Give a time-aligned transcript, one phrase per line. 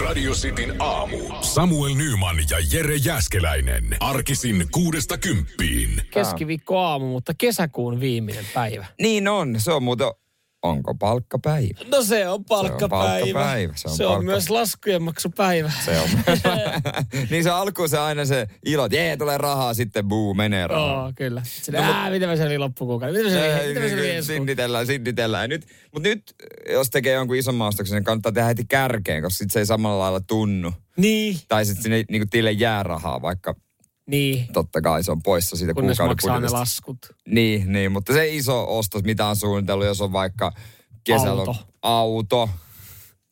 [0.00, 1.18] Radio Cityn aamu.
[1.40, 3.96] Samuel Nyman ja Jere Jäskeläinen.
[4.00, 6.02] Arkisin kuudesta kymppiin.
[6.10, 8.86] Keskiviikko aamu, mutta kesäkuun viimeinen päivä.
[9.00, 10.08] Niin on, se on muuten,
[10.62, 11.78] onko palkkapäivä?
[11.90, 13.08] No se on palkkapäivä.
[13.08, 15.72] palkkapäivä, se on se on palkka- myös laskujen maksupäivä.
[15.84, 16.08] Se on.
[17.30, 21.02] niin se alkuun se aina se ilo, että jee, tulee rahaa, sitten buu, menee rahaa.
[21.04, 21.42] Joo, kyllä.
[21.44, 23.16] Sitten, ää, miten mä selviin loppukuukauden?
[23.16, 24.22] Miten mä selviin, miten mä?
[24.22, 25.48] Sinnitellään, sinnitellään.
[25.50, 26.22] Nyt, mutta nyt,
[26.70, 29.98] jos tekee jonkun ison maastoksen, niin kannattaa tehdä heti kärkeen, koska sit se ei samalla
[29.98, 30.72] lailla tunnu.
[30.96, 33.54] Niin, Tai sitten sinne niin tille jää rahaa, vaikka
[34.06, 34.46] niin.
[34.52, 36.58] totta kai se on poissa siitä Kunnes kuukauden maksaa ne budjetista.
[36.60, 36.98] laskut.
[37.28, 40.52] Niin, niin, mutta se iso ostos, mitä on suunnitellut, jos on vaikka
[41.04, 41.56] kesälo- Auto.
[41.82, 42.50] auto,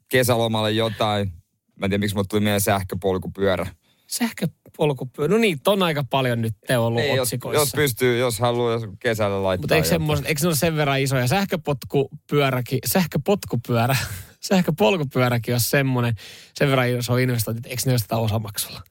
[0.09, 1.33] kesälomalle jotain.
[1.77, 3.67] Mä en tiedä, miksi mulle tuli mieleen sähköpolkupyörä.
[4.07, 5.33] Sähköpolkupyörä.
[5.35, 7.61] No niin, on aika paljon nyt te ollut Niin, jos, otsikoissa.
[7.63, 9.63] jos pystyy, jos haluaa jos kesällä laittaa.
[9.63, 11.27] Mutta eikö, semmoiset, eikö ne ole sen verran isoja?
[11.27, 13.97] Sähköpotkupyöräkin, sähköpotkupyörä,
[14.49, 16.15] sähköpolkupyöräkin on semmoinen,
[16.55, 18.83] sen verran iso investointi, että eikö ne osteta osamaksulla?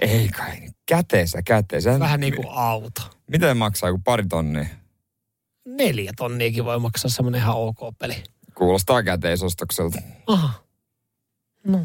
[0.00, 2.00] Ei kai, käteensä, käteensä.
[2.00, 3.00] Vähän niin kuin auto.
[3.26, 4.66] Miten maksaa, kun pari tonnia?
[5.64, 8.14] Neljä tonniakin voi maksaa semmoinen ihan ok peli.
[8.54, 9.98] Kuulostaa käteisostokselta.
[10.26, 10.52] Aha.
[11.66, 11.80] No,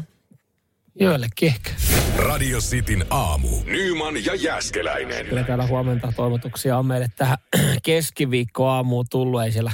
[1.00, 1.70] joillekin ehkä.
[2.16, 3.48] Radio Cityn aamu.
[3.64, 5.26] Nyman ja Jäskeläinen.
[5.26, 7.38] Kyllä täällä huomenta toivotuksia on meille tähän
[7.82, 9.42] keskiviikkoaamuun tullut.
[9.42, 9.72] Ei siellä,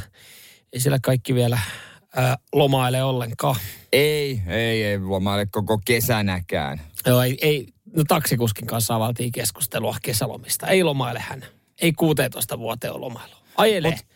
[0.72, 1.58] ei siellä kaikki vielä
[2.16, 3.56] ää, lomaile ollenkaan.
[3.92, 6.80] Ei, ei, ei lomaile koko kesänäkään.
[7.06, 10.66] Joo, ei, ei, no taksikuskin kanssa avaltiin keskustelua kesälomista.
[10.66, 11.44] Ei lomaile hän.
[11.80, 13.34] Ei 16 vuoteen ole lomailu.
[13.56, 13.90] Ajelee.
[13.90, 14.06] Mut,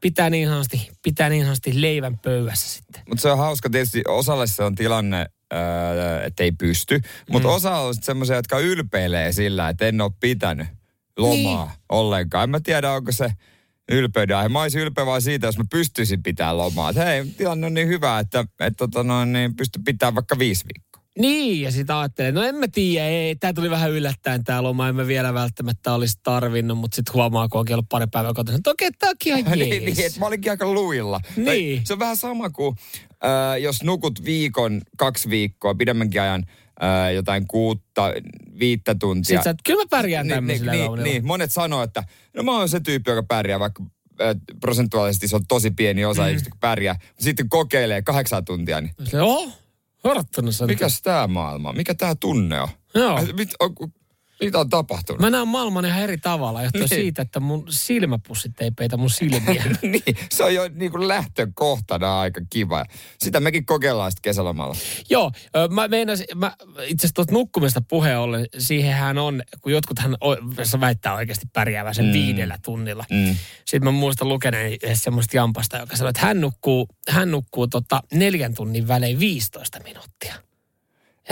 [0.00, 3.02] pitää niin sanotusti, pitää niin sanotusti leivän pöydässä sitten.
[3.08, 7.00] Mutta se on hauska, tietysti osalle se on tilanne, öö, että ei pysty.
[7.30, 7.54] Mutta mm.
[7.54, 10.66] osa on semmoisia, jotka ylpeilee sillä, että en ole pitänyt
[11.18, 11.76] lomaa niin.
[11.88, 12.44] ollenkaan.
[12.44, 13.32] En mä tiedä, onko se
[13.92, 14.48] ylpeyden aihe.
[14.48, 16.92] Mä olisin ylpeä vaan siitä, jos mä pystyisin pitämään lomaa.
[16.92, 20.91] Hei, tilanne on niin hyvä, että, että tota noin, niin pysty pitämään vaikka viisi viikkoa.
[21.18, 24.88] Niin, ja sitä ajattelee, no en mä tiedä, ei, tää tuli vähän yllättäen tää loma,
[24.88, 28.56] en mä vielä välttämättä olisi tarvinnut, mutta sitten huomaa, kun onkin ollut pari päivää kotona,
[28.56, 29.70] että okei, tääkin ihan jees.
[29.70, 31.20] niin, niin, että mä olinkin aika luilla.
[31.36, 31.76] Niin.
[31.78, 32.76] Tai Se on vähän sama kuin,
[33.24, 36.46] äh, jos nukut viikon, kaksi viikkoa, pidemmänkin ajan,
[36.82, 38.12] äh, jotain kuutta,
[38.58, 39.24] viittä tuntia.
[39.24, 41.08] Sitten sä, että kyllä mä pärjään niin, tämmöisillä niin, lounilla.
[41.08, 42.04] niin, monet sanoo, että
[42.36, 43.84] no mä oon se tyyppi, joka pärjää, vaikka
[44.20, 46.28] äh, prosentuaalisesti se on tosi pieni osa mm.
[46.28, 46.96] ihmistä, kun pärjää.
[47.20, 49.22] Sitten kokeilee kahdeksan tuntia, niin Mä
[50.50, 50.66] sen.
[50.66, 51.72] mikäs tää maailma?
[51.72, 52.68] Mikä tää tunne on?
[52.94, 53.20] Joo.
[53.36, 53.74] Mit, on,
[54.44, 55.20] mitä on tapahtunut?
[55.20, 57.00] Mä näen maailman ihan eri tavalla, johtuen Niin.
[57.00, 59.64] siitä, että mun silmäpussit ei peitä mun silmiä.
[59.82, 62.84] niin, se on jo niin kuin lähtökohtana aika kiva.
[63.18, 64.76] Sitä mekin kokeillaan sitten kesälomalla.
[65.10, 65.32] Joo,
[65.70, 70.16] mä meinasin, mä itse asiassa tuota nukkumista puheen ollen, siihenhän on, kun jotkuthan
[70.80, 72.12] väittää oikeasti pärjäävän sen mm.
[72.12, 73.04] viidellä tunnilla.
[73.10, 73.36] Mm.
[73.64, 78.54] Sitten mä muistan lukeneen semmoista jampasta, joka sanoi, että hän nukkuu, hän nukkuu tota neljän
[78.54, 80.34] tunnin välein 15 minuuttia.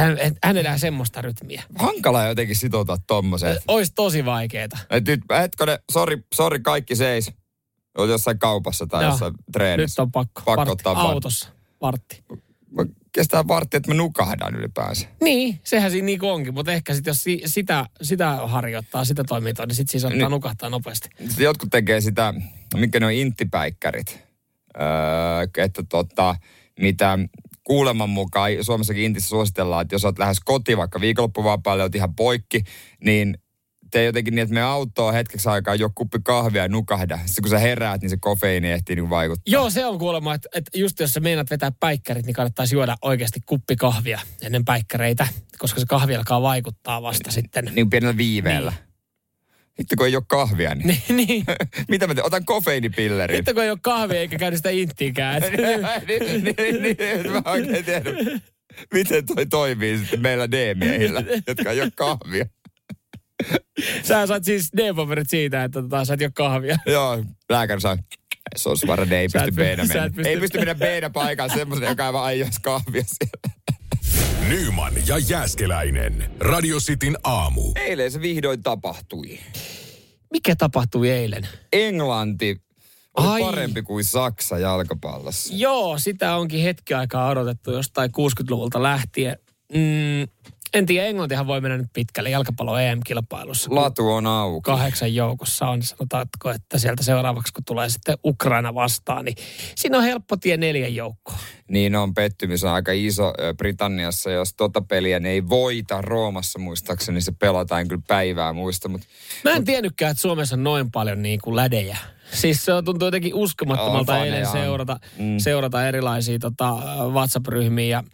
[0.01, 1.63] Hän, hän elää semmoista rytmiä.
[1.75, 3.57] Hankala jotenkin sitoutua tommoseen.
[3.69, 4.79] Olisi tosi vaikeeta.
[4.91, 7.33] Et nyt, hetkone, sori, sori kaikki seis.
[7.99, 9.13] Oot jossain kaupassa tai Joo.
[9.13, 10.03] jossain Nyt treenissä.
[10.03, 10.43] on pakko.
[10.45, 10.73] Pakko Vartti.
[10.73, 11.49] ottaa Autossa.
[11.81, 12.25] Vartti.
[12.71, 15.09] Mä Kestää vartti, että mä nukahdan ylipäänsä.
[15.21, 19.67] Niin, sehän siinä niinku onkin, mutta ehkä sitten jos si- sitä, sitä harjoittaa, sitä toimintaa,
[19.67, 20.31] niin sitten siis ottaa Niin.
[20.31, 21.09] nukahtaa nopeasti.
[21.19, 22.35] Sitten jotkut tekee sitä,
[22.77, 24.25] mikä ne on inttipäikkärit.
[24.81, 26.37] Öö, että tota,
[26.81, 27.19] mitä
[27.71, 32.65] kuuleman mukaan Suomessakin Intissä suositellaan, että jos olet lähes kotiin vaikka viikonloppuvapaalle, olet ihan poikki,
[33.05, 33.39] niin
[33.91, 37.19] tee jotenkin niin, että me autoon hetkeksi aikaa jo kuppi kahvia ja nukahda.
[37.27, 39.53] Sitten kun sä heräät, niin se kofeiini ehtii niin vaikuttaa.
[39.53, 42.97] Joo, se on kuulemma, että, että just jos sä meinaat vetää päikkärit, niin kannattaisi juoda
[43.03, 47.73] oikeasti kuppi kahvia ennen päikkäreitä, koska se kahvi alkaa vaikuttaa vasta sitten.
[47.75, 48.71] Niin pienellä viiveellä.
[48.71, 48.90] Niin.
[49.77, 51.45] Sitten kun ei ole kahvia, niin Niin, niin.
[51.91, 52.27] mitä mä teen?
[52.27, 53.37] Otan kofeiinipillerin.
[53.37, 55.43] Sitten kun ei ole kahvia eikä käy sitä inttiikään.
[56.09, 58.11] niin, niin, niin, niin, mä oikein tiedä,
[58.95, 62.47] miten toi toimii sitten meillä D-miehillä, jotka ei ole kahvia.
[64.03, 66.77] Sä saat siis D-paperit siitä, että tota, sä et ole kahvia.
[66.87, 67.99] Joo, lääkäri sanoi,
[68.57, 71.55] se on suora D, ei pysty pysty- sä et pysty- Ei pysty mennä b paikalla
[71.55, 73.60] semmoisen, joka ei vaan aioisi kahvia siellä.
[74.49, 76.31] Nyman ja Jäskeläinen.
[76.41, 77.73] Radio Cityn aamu.
[77.77, 79.39] Eilen se vihdoin tapahtui.
[80.33, 81.49] Mikä tapahtui eilen?
[81.73, 82.61] Englanti
[83.17, 83.41] oli Ai.
[83.43, 85.55] parempi kuin Saksa jalkapallossa.
[85.57, 89.37] Joo, sitä onkin hetki aikaa odotettu jostain 60-luvulta lähtien.
[89.73, 90.29] Mm,
[90.75, 93.75] en tiedä, Englantihan voi mennä nyt pitkälle jalkapallo EM-kilpailussa.
[93.75, 94.61] Latu on auki.
[94.65, 99.37] kahdeksan joukossa on, sanotaanko, että sieltä seuraavaksi kun tulee sitten Ukraina vastaan, niin
[99.75, 101.39] siinä on helppo tie neljän joukkoon.
[101.69, 104.31] Niin on, pettymys on aika iso Britanniassa.
[104.31, 108.89] Jos tota peliä ne ei voita Roomassa muistaakseni, niin se pelataan kyllä päivää muista.
[108.89, 109.07] Mutta
[109.45, 111.99] Mä en tiennytkään, että Suomessa on noin paljon niin kuin lädejä.
[112.33, 115.39] Siis se on tuntuu jotenkin uskomattomalta On, eilen seurata, Mm.
[115.39, 116.77] seurata erilaisia tota,
[117.13, 118.05] WhatsApp-ryhmiä ja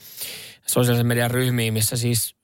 [0.66, 2.36] sosiaalisen median ryhmiin, missä siis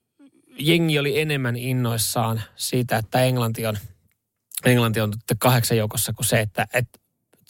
[0.59, 3.79] jengi oli enemmän innoissaan siitä, että Englanti on,
[4.65, 6.99] Englanti on kahdeksan joukossa kuin se, että, että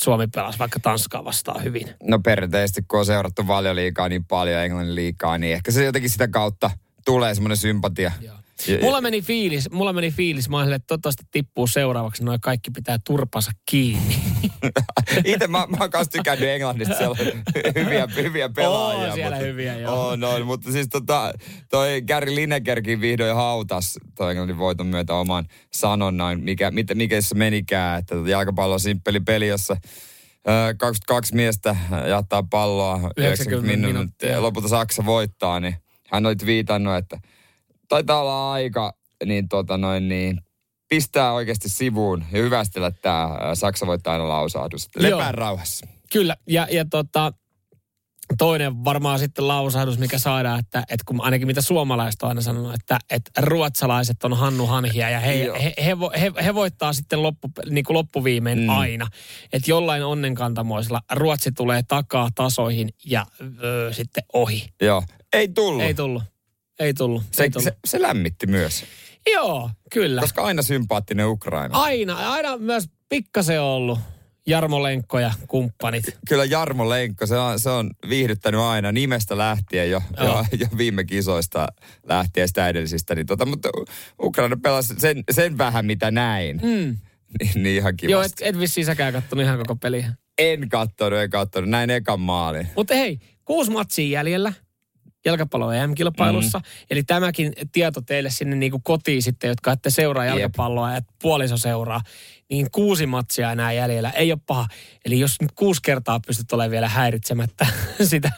[0.03, 1.95] Suomi pelasi vaikka Tanskaa vastaan hyvin.
[2.03, 6.29] No perinteisesti, kun on seurattu liikaa niin paljon Englannin liikaa, niin ehkä se jotenkin sitä
[6.29, 6.71] kautta
[7.05, 8.13] tulee semmoinen sympatia.
[8.21, 8.37] Joo.
[8.82, 13.50] Mulla meni fiilis, mulla meni fiilis, mä että toivottavasti tippuu seuraavaksi, noin kaikki pitää turpansa
[13.70, 14.17] kiinni.
[15.25, 17.43] Itse mä, mä oon kanssa tykännyt Englannista, siellä on
[17.75, 19.09] hyviä, hyviä pelaajia.
[19.09, 20.06] Oo, siellä mutta, hyviä, joo.
[20.06, 21.32] Oo, no, mutta siis tota,
[21.70, 27.35] toi Gary Linekerkin vihdoin hautas toi Englannin voiton myötä oman sanonnan, mikä, mikä, mikä se
[27.35, 29.76] menikään, että jalkapallo on simppeli peli, jossa
[30.79, 31.76] 22 miestä
[32.08, 34.43] jättää palloa 90, 90 minuuttia.
[34.43, 35.76] Lopulta Saksa voittaa, niin
[36.08, 37.19] hän oli viitannut, että
[37.93, 38.93] taitaa olla aika
[39.25, 40.41] niin, tota noin, niin
[40.89, 44.89] pistää oikeasti sivuun ja hyvästellä tämä Saksa voittaa aina lausahdus.
[44.97, 45.87] Lepää rauhassa.
[46.12, 47.33] Kyllä, ja, ja tota,
[48.39, 52.75] toinen varmaan sitten lausahdus, mikä saadaan, että, että kun ainakin mitä suomalaiset on aina sanonut,
[52.75, 57.50] että, että ruotsalaiset on Hannu Hanhia ja he, he, he, he, he voittaa sitten loppu,
[57.71, 58.69] niin kuin loppuviimein mm.
[58.69, 59.06] aina.
[59.53, 63.27] Että jollain onnenkantamoisella Ruotsi tulee takaa tasoihin ja
[63.62, 64.69] öö, sitten ohi.
[64.81, 65.03] Joo,
[65.33, 65.83] ei tullut.
[65.83, 66.31] Ei tullut.
[66.82, 67.23] Ei tullut.
[67.31, 67.64] Se, ei tullut.
[67.64, 68.84] se, se lämmitti myös.
[69.32, 70.20] Joo, kyllä.
[70.20, 71.79] Koska aina sympaattinen Ukraina.
[71.79, 73.99] Aina, aina myös pikkasen ollut.
[74.46, 76.05] Jarmo Lenkko ja kumppanit.
[76.29, 81.05] Kyllä Jarmo Lenkko, se on, se on viihdyttänyt aina nimestä lähtien jo, jo, jo viime
[81.05, 81.69] kisoista
[82.08, 83.14] lähtien sitä edellisistä.
[83.14, 83.69] Niin tota, mutta
[84.23, 86.56] Ukraina pelasi sen, sen vähän, mitä näin.
[86.56, 86.96] Mm.
[87.40, 88.12] Niin, niin ihan kivasti.
[88.12, 90.14] Joo, et, et vissiin säkään kattonut ihan koko peliä.
[90.38, 91.70] En kattonut, en kattonut.
[91.70, 92.69] Näin ekan maalin.
[92.76, 94.52] Mutta hei, kuusi matsia jäljellä
[95.25, 96.59] jalkapallo EM-kilpailussa.
[96.59, 96.65] Mm.
[96.91, 101.57] Eli tämäkin tieto teille sinne niin kuin kotiin sitten, jotka ette seuraa jalkapalloa ja puoliso
[101.57, 102.01] seuraa,
[102.51, 104.11] niin kuusi matsia enää jäljellä.
[104.11, 104.67] Ei ole paha.
[105.05, 107.67] Eli jos nyt kuusi kertaa pystyt olemaan vielä häiritsemättä
[108.11, 108.31] sitä,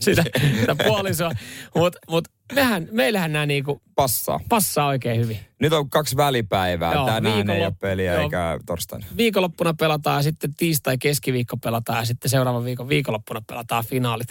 [0.00, 0.24] sitä,
[0.60, 1.32] sitä puolisoa.
[1.74, 4.40] Mutta mut mehän, meillähän nämä niinku passaa.
[4.48, 5.38] passaa oikein hyvin.
[5.60, 6.94] Nyt on kaksi välipäivää.
[6.94, 9.06] Joo, Tänään ei ole peliä joo, eikä torstaina.
[9.16, 14.28] Viikonloppuna pelataan ja sitten tiistai, keskiviikko pelataan ja sitten seuraavan viikon viikonloppuna pelataan finaalit.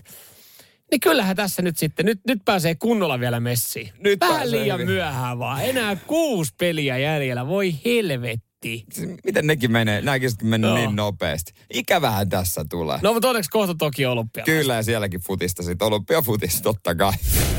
[0.92, 3.90] Niin kyllähän tässä nyt sitten, nyt, nyt pääsee kunnolla vielä messiin.
[4.00, 4.94] Nyt Vähän liian hyvin.
[4.94, 5.64] myöhään vaan.
[5.66, 7.48] Enää kuusi peliä jäljellä.
[7.48, 8.86] Voi helvetti.
[9.26, 10.02] Miten nekin menee?
[10.02, 10.76] Nämäkin sitten menee no.
[10.76, 11.54] niin nopeasti.
[11.74, 13.00] Ikävähän tässä tulee.
[13.02, 14.44] No mutta onneksi kohta toki olympia.
[14.44, 15.88] Kyllä ja sielläkin futista sitten.
[15.88, 17.12] Olympiafutista totta kai.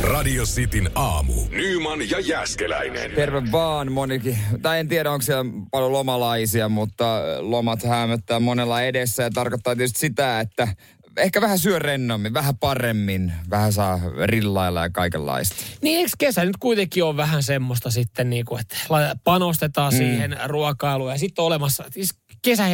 [0.02, 1.32] Radio Cityn aamu.
[1.50, 3.10] Nyman ja Jäskeläinen.
[3.10, 4.38] Terve vaan monikin.
[4.62, 10.00] Tai en tiedä onko siellä paljon lomalaisia, mutta lomat hämöttää monella edessä ja tarkoittaa tietysti
[10.00, 10.68] sitä, että
[11.16, 15.56] ehkä vähän syö rennommin, vähän paremmin, vähän saa rillailla ja kaikenlaista.
[15.82, 18.76] Niin eikö kesä nyt kuitenkin on vähän semmoista sitten, niin kuin, että
[19.24, 19.96] panostetaan mm.
[19.96, 22.64] siihen ruokailuun ja sitten on olemassa, siis kesä,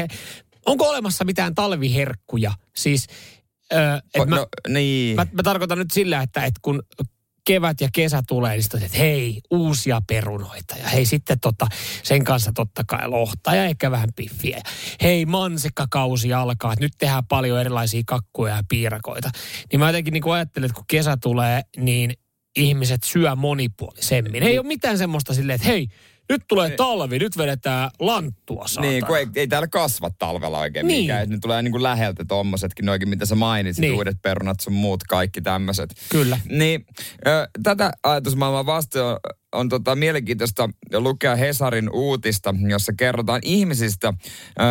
[0.67, 2.53] onko olemassa mitään talviherkkuja?
[2.77, 3.06] Siis
[3.73, 5.17] Öö, et no, mä, niin.
[5.17, 6.83] mä, mä tarkoitan nyt sillä, että, että kun
[7.44, 10.77] kevät ja kesä tulee, niin sitten että hei, uusia perunoita.
[10.77, 11.67] Ja hei, sitten tota,
[12.03, 14.56] sen kanssa totta kai lohta ja ehkä vähän piffiä.
[14.56, 14.62] Ja
[15.03, 19.31] hei, mansikkakausi alkaa, että nyt tehdään paljon erilaisia kakkuja ja piirakoita.
[19.73, 22.12] Niin mä jotenkin niin ajattelen, että kun kesä tulee, niin
[22.56, 24.43] ihmiset syö monipuolisemmin.
[24.43, 25.89] Ei ole mitään semmoista silleen, että hei,
[26.29, 28.93] nyt tulee talvi, nyt vedetään lanttua saatana.
[28.93, 31.03] Niin, kun ei, ei täällä kasva talvella oikein niin.
[31.03, 31.29] mikään.
[31.29, 33.95] Ne tulee niin kuin läheltä tommosetkin, noikin mitä sä mainitsit, niin.
[33.95, 35.95] uudet perunat sun muut, kaikki tämmöiset.
[36.09, 36.41] Kyllä.
[36.49, 36.87] Niin,
[37.27, 39.19] ö, tätä ajatusmaailmaa vasta on,
[39.53, 44.15] on tota mielenkiintoista lukea Hesarin uutista, jossa kerrotaan ihmisistä,
[44.58, 44.63] ö,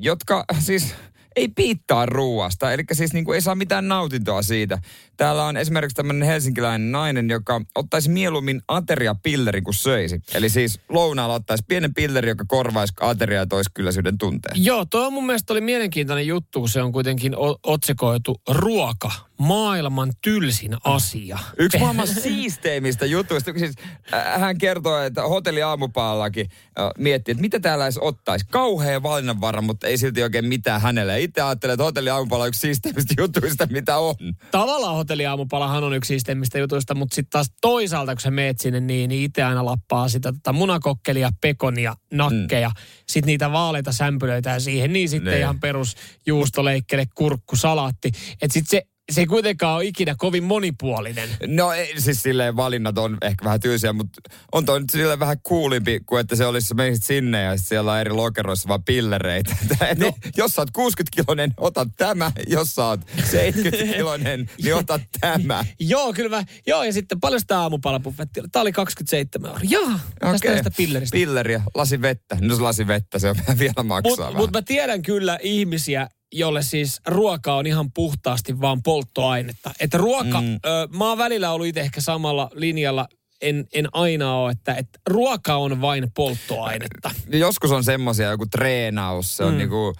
[0.00, 0.94] jotka siis
[1.38, 4.78] ei piittaa ruuasta, eli siis niin kuin ei saa mitään nautintoa siitä.
[5.16, 10.22] Täällä on esimerkiksi tämmöinen helsinkiläinen nainen, joka ottaisi mieluummin ateriapilleri kuin söisi.
[10.34, 14.64] Eli siis lounaalla ottaisi pienen pilleri, joka korvaisi ateria ja toisi kylläisyyden tunteen.
[14.64, 20.76] Joo, tuo mun mielestä oli mielenkiintoinen juttu, kun se on kuitenkin otsikoitu ruoka, maailman tylsin
[20.84, 21.38] asia.
[21.58, 23.52] Yksi maailman siisteimmistä jutuista.
[23.58, 23.74] Siis,
[24.14, 28.46] äh, hän kertoo, että hotelli aamupaallakin äh, miettii, että mitä täällä edes ottaisi.
[28.50, 31.14] Kauhea valinnanvara, mutta ei silti oikein mitään hänelle.
[31.28, 34.14] Itse ajattelee, että hotelli aamupaalla on yksi siisteimmistä jutuista, mitä on.
[34.50, 39.08] Tavallaan hotelliaamupalahan on yksi siistimmistä jutuista, mutta sitten taas toisaalta, kun sä meet sinne, niin,
[39.08, 42.74] niin itse aina lappaa sitä tota munakokkelia, pekonia, nakkeja, mm.
[43.08, 45.30] sitten niitä vaaleita sämpylöitä ja siihen, niin sitten ne.
[45.30, 45.40] Niin.
[45.40, 48.08] ihan perus juustoleikkele, kurkku, salaatti.
[48.42, 51.28] Että sitten se se ei kuitenkaan ole ikinä kovin monipuolinen.
[51.46, 54.20] No ei, siis silleen valinnat on ehkä vähän tyysiä, mutta
[54.52, 57.98] on toi nyt silleen vähän kuulimpi kuin että se olisi menisit sinne ja siellä on
[57.98, 59.56] eri lokeroissa vaan pillereitä.
[59.98, 60.12] No.
[60.36, 62.32] jos sä oot 60-kilonen, ota tämä.
[62.46, 65.64] Jos sä oot 70-kilonen, niin ota tämä.
[65.80, 68.44] joo, kyllä mä, joo ja sitten paljon sitä aamupalapuffettia.
[68.52, 69.60] Tää oli 27 euroa.
[69.68, 70.38] Joo, okay.
[70.38, 71.14] tästä pilleristä.
[71.14, 72.36] Pilleriä, lasi vettä.
[72.40, 77.00] No lasi vettä, se on vielä maksaa Mutta mut mä tiedän kyllä ihmisiä, jolle siis
[77.06, 79.70] ruoka on ihan puhtaasti vaan polttoainetta.
[79.80, 80.54] Että ruoka, mm.
[80.54, 83.08] ö, mä oon välillä ollut itse ehkä samalla linjalla,
[83.42, 87.10] en, en aina ole, että, että ruoka on vain polttoainetta.
[87.30, 89.58] Joskus on semmoisia, joku treenaus, se on mm.
[89.58, 89.94] niinku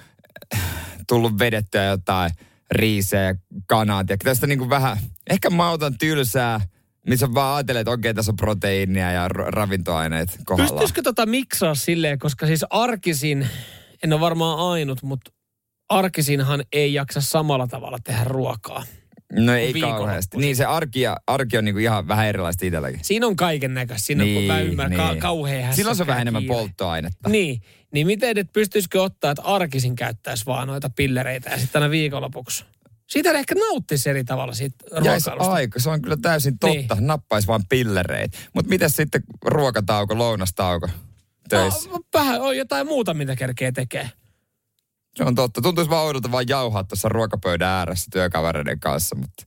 [1.09, 2.31] tullut vedettyä jotain
[2.71, 3.35] riisejä ja
[3.67, 4.11] kanat.
[4.11, 4.99] Ja tästä niinku vähän,
[5.31, 6.61] ehkä mä otan tylsää,
[7.07, 10.71] missä vaan ajattelee, että okei, tässä on proteiinia ja ravintoaineet kohdalla.
[10.71, 13.49] Pystyisikö tota miksaa silleen, koska siis arkisin,
[14.03, 15.31] en ole varmaan ainut, mutta
[15.89, 18.85] arkisinhan ei jaksa samalla tavalla tehdä ruokaa.
[19.33, 20.37] No ei kauheasti.
[20.37, 23.01] Niin se arki, ja, arki on niinku ihan vähän erilaista itselläkin.
[23.03, 24.07] Siinä on kaiken näköistä.
[24.07, 25.15] Siinä niin, on, mä ymmärrän, niin.
[25.15, 27.29] Ka- kauhean Silloin se on vähän enemmän polttoainetta.
[27.29, 27.63] Niin.
[27.93, 32.65] Niin miten et pystyisikö ottaa, että arkisin käyttäisi vaan noita pillereitä ja sitten aina viikonlopuksi?
[33.07, 35.53] Siitä ehkä nauttisi eri tavalla siitä ruokailusta.
[35.53, 36.95] aika, se on kyllä täysin totta.
[36.95, 37.07] Niin.
[37.07, 38.39] Nappaisi vaan pillereitä.
[38.55, 40.89] Mutta miten sitten ruokatauko, lounastauko
[41.49, 41.91] töissä?
[41.91, 44.11] No, vähän on jotain muuta, mitä kerkee tekee.
[45.19, 45.63] Se on totta.
[45.63, 49.45] Tuntuisi vaan oudolta vaan jauhaa tuossa ruokapöydän ääressä työkavereiden kanssa, mutta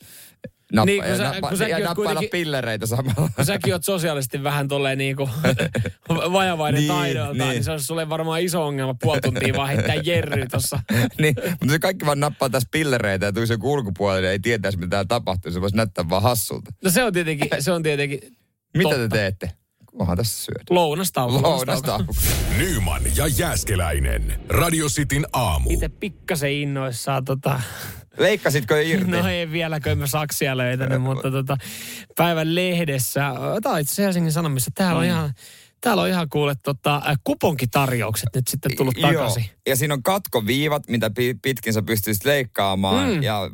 [0.73, 3.29] nappa, niin, kun sä, nappa, kun ja nappailla pillereitä samalla.
[3.35, 5.29] Kun säkin oot sosiaalisesti vähän tolleen niin kuin
[6.33, 7.49] vajavainen niin, taidolta, niin.
[7.49, 10.79] niin se on sulle varmaan iso ongelma puoli tuntia vaan heittää jerry tossa.
[11.21, 14.77] niin, mutta se kaikki vaan nappaa tässä pillereitä ja tulisi joku ulkopuolelle ja ei tietäisi
[14.77, 15.51] mitä täällä tapahtuu.
[15.51, 16.71] Se voisi näyttää vaan hassulta.
[16.83, 18.19] No se on tietenkin, se on tietenkin
[18.77, 19.09] Mitä totta.
[19.09, 19.60] te teette?
[19.99, 20.63] Onhan tässä syödä.
[20.69, 21.41] Lounastauko.
[21.41, 22.13] Lounastauko.
[22.57, 24.41] Nyman ja Jääskeläinen.
[24.49, 25.69] Radio Cityn aamu.
[25.69, 27.61] Itse pikkasen innoissaan tota...
[28.17, 29.11] Leikkasitko jo irti?
[29.11, 31.57] No ei vieläkö mä saksia löytänyt, mutta tota,
[32.17, 35.09] päivän lehdessä, on itse Helsingin Sanomissa, täällä on mm.
[35.09, 35.33] ihan
[35.81, 39.43] Täällä on ihan kuule tota, kuponkitarjoukset nyt sitten tullut takaisin.
[39.43, 39.53] Joo.
[39.67, 41.11] Ja siinä on katkoviivat, mitä
[41.41, 43.23] pitkin sä pystyisit leikkaamaan mm.
[43.23, 43.49] ja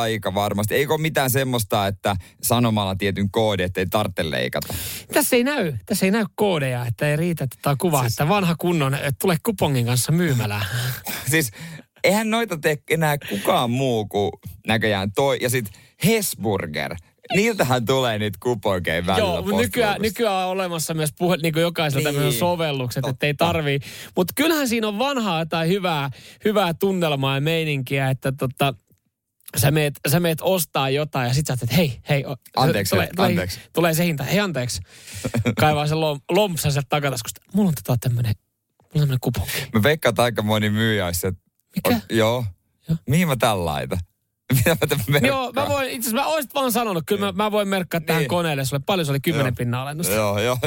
[0.00, 0.74] aika varmasti.
[0.74, 4.74] Eikö ole mitään semmoista, että sanomalla tietyn koodi, ettei tarvitse leikata?
[5.12, 8.12] Tässä ei näy, tässä ei näy koodeja, että ei riitä tätä kuvaa, siis...
[8.12, 10.66] että vanha kunnon, että tule kupongin kanssa myymälään.
[11.30, 11.50] siis
[12.04, 14.30] eihän noita tee enää kukaan muu kuin
[14.66, 15.38] näköjään toi.
[15.40, 16.96] Ja sitten Hesburger–
[17.34, 22.12] Niiltähän tulee nyt kuponkeja välillä Joo, nykyään, nykyään on olemassa myös puhe, niin kuin jokaisella
[22.12, 22.32] niin.
[22.32, 23.80] sovellukset, että ei tarvii.
[24.16, 26.10] Mutta kyllähän siinä on vanhaa tai hyvää,
[26.44, 28.74] hyvää tunnelmaa ja meininkiä, että tota,
[29.56, 32.24] sä meet, sä meet ostaa jotain ja sit sä että hei, hei.
[32.56, 33.56] Anteeksi, tulee, anteeksi.
[33.56, 34.80] Tulee, tulee se hinta, hei anteeksi.
[35.60, 37.40] Kaivaa se lom, lompsa sieltä takataskusta.
[37.54, 38.34] Mulla on tota tämmönen,
[38.78, 39.52] mulla on tämmönen kuponki.
[39.72, 41.06] Mä veikkaan, että aika moni myyjä
[41.76, 41.94] Mikä?
[41.94, 42.44] On, joo.
[42.88, 42.98] joo.
[43.06, 43.98] Mihin mä tän laitan?
[44.54, 44.76] Mitä
[45.08, 48.00] mä Joo, mä voin, itse asiassa mä olisit vaan sanonut, kyllä mä, mä voin merkkaa
[48.00, 48.28] tähän niin.
[48.28, 48.82] koneelle sulle.
[48.86, 50.14] Paljon se oli kymmenen pinnaa alennusta.
[50.14, 50.58] Joo, joo.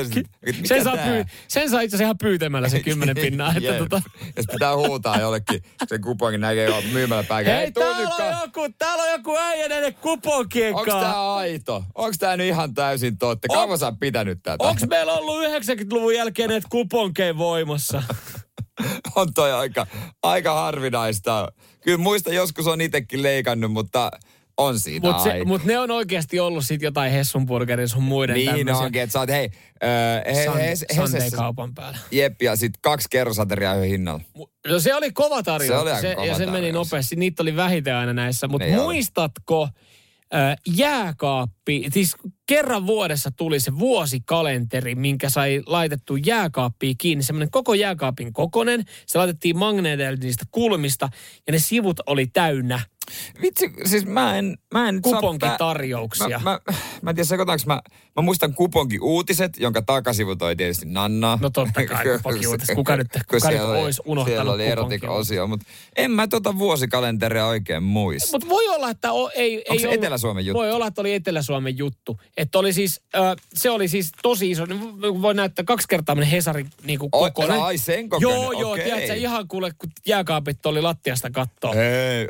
[0.65, 3.53] sen, saa pyy, sen saa itse asiassa ihan pyytämällä se kymmenen pinnaa.
[3.57, 4.01] että tota...
[4.37, 7.45] Jos pitää huutaa jollekin, sen kupongin näkee jo myymällä päin.
[7.45, 11.83] Hei, Hei täällä on, joku, täällä on joku äijä näiden kuponkien Onks tää aito?
[11.95, 13.47] Onks tää nyt ihan täysin totta?
[13.47, 14.63] Kauan sä pitänyt tätä?
[14.63, 18.03] Onks meillä ollut 90-luvun jälkeen näitä kuponkeja voimassa?
[19.15, 19.87] on toi aika,
[20.23, 21.51] aika harvinaista.
[21.83, 24.11] Kyllä muista joskus on itsekin leikannut, mutta
[24.57, 28.85] on siitä Mutta mut ne on oikeasti ollut sit jotain Hessunburgerin sun muiden Niin tämmöisiä.
[28.85, 29.49] onkin, että sä oot hei,
[29.83, 31.97] äh, he, Sun, he, Sunday-kaupan päällä.
[32.11, 34.21] Jep, ja sit kaksi kerrosateriaa yhden hinnalla.
[34.67, 35.83] No se oli kova tarjous.
[35.83, 37.15] Se oli se, kova Ja se meni nopeasti.
[37.15, 38.47] Niitä oli vähiten aina näissä.
[38.47, 39.67] Mutta muistatko,
[40.33, 47.23] oli jääkaappi, siis kerran vuodessa tuli se vuosikalenteri, minkä sai laitettu jääkaappiin kiinni.
[47.23, 48.83] Semmoinen koko jääkaapin kokonen.
[49.07, 51.09] Se laitettiin magneeteille niistä kulmista
[51.47, 52.79] ja ne sivut oli täynnä
[53.41, 54.57] Vitsi, siis mä en...
[54.73, 56.39] Mä en Kuponkitarjouksia.
[56.43, 56.59] Mä, mä,
[57.01, 57.81] mä, en tiedä, sekoitaanko mä...
[58.15, 61.37] Mä muistan kuponki-uutiset, jonka takasivu toi tietysti Nanna.
[61.41, 62.75] No totta kai kuponki-uutiset.
[62.75, 67.83] Kuka nyt, kuka nyt olisi unohtanut Siellä oli erotika-osio, mutta en mä tota vuosikalenteria oikein
[67.83, 68.29] muista.
[68.31, 69.57] Mutta voi olla, että o, ei...
[69.57, 70.59] Onko ei se Etelä-Suomen juttu?
[70.59, 72.19] Voi olla, että oli Etelä-Suomen juttu.
[72.43, 76.31] Että oli siis, äh, se oli siis tosi iso, niin voi näyttää kaksi kertaa meni
[76.31, 77.61] Hesarin niin kuin kokoinen.
[77.61, 78.83] Ai sen kokoinen, Joo, joo, okay.
[78.83, 81.73] tiedätkö, ihan kuule, kun jääkaapit oli lattiasta kattoa.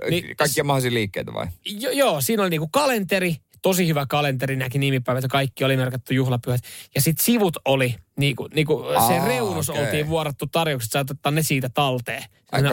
[0.09, 1.47] Niin, kaikkia mahdollisia liikkeitä vai?
[1.65, 5.77] Jo, joo, siinä oli niin kuin kalenteri, tosi hyvä kalenteri, näki nimipäivät ja kaikki oli
[5.77, 6.61] merkattu juhlapyhät.
[6.95, 9.85] Ja sitten sivut oli, niinku, niinku Aa, se reunus okay.
[9.85, 12.23] oltiin vuorattu tarjoukset, sä ottaa ne siitä talteen.
[12.51, 12.69] Aika.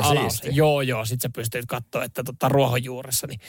[0.51, 3.41] Joo, joo, sit sä pystyt katsoa, että tota ruohonjuuressa, niin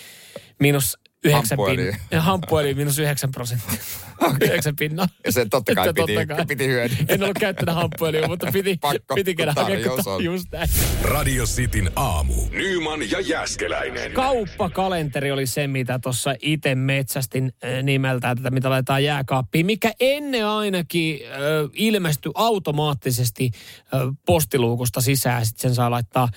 [0.59, 1.83] minus yhdeksän hampueli.
[1.83, 2.21] Pin, niin.
[2.29, 2.97] hampueli niin, minus
[3.31, 3.79] prosenttia.
[4.21, 4.37] Okay.
[4.41, 5.05] Yhdeksän pinnaa.
[5.05, 5.13] No.
[5.25, 6.45] Ja se totta kai piti, totta kai.
[6.45, 7.15] piti hyödyntää.
[7.15, 10.69] En ollut käyttänyt hampuelia, niin, mutta piti, Pakko, piti käydä hakemaan just näin.
[11.01, 12.33] Radio Cityn aamu.
[12.51, 14.11] Nyman ja Jäskeläinen.
[14.11, 21.19] Kauppakalenteri oli se, mitä tuossa itse metsästin nimeltään, tätä mitä laitetaan jääkaappiin, mikä ennen ainakin
[21.25, 21.37] äh,
[21.73, 25.45] ilmestyi automaattisesti äh, postiluukusta sisään.
[25.45, 26.29] Sitten sen saa laittaa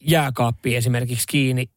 [0.00, 1.70] jääkaappiin esimerkiksi kiinni.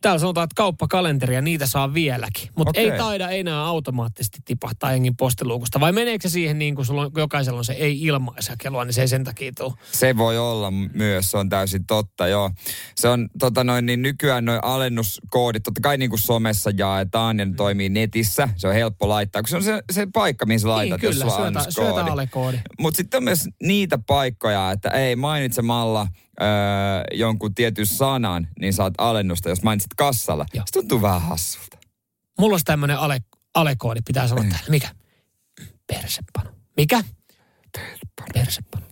[0.00, 2.48] Täällä sanotaan, että kauppakalenteria, niitä saa vieläkin.
[2.56, 2.90] Mutta Okei.
[2.90, 5.80] ei taida enää automaattisesti tipahtaa jengin postiluukusta.
[5.80, 9.00] Vai meneekö se siihen niin kuin sulla on, jokaisella on se ei ilmaisjakelua, niin se
[9.00, 9.72] ei sen takia tule.
[9.92, 12.50] Se voi olla myös, se on täysin totta, joo.
[12.94, 17.44] Se on tota noin, niin nykyään noin alennuskoodit, totta kai niin kuin somessa jaetaan ja
[17.44, 18.48] ne toimii netissä.
[18.56, 21.18] Se on helppo laittaa, kun se on se, se paikka, mihin sä laitat, niin, jos
[21.18, 22.58] kyllä, sulla on syötä, alekoodi.
[22.80, 26.06] Mutta sitten on myös niitä paikkoja, että ei mainitsemalla
[26.42, 26.46] öö,
[27.12, 30.46] jonkun tietyn sanan, niin saat alennusta, jos mainitset kassalla.
[30.54, 30.64] Joo.
[30.66, 31.78] Se tuntuu vähän hassulta.
[32.38, 33.18] Mulla olisi tämmöinen ale,
[33.54, 34.66] alekoodi, pitää sanoa täällä.
[34.70, 34.88] Mikä?
[35.86, 36.50] Persepano.
[36.76, 37.04] Mikä?
[38.34, 38.86] Persepano.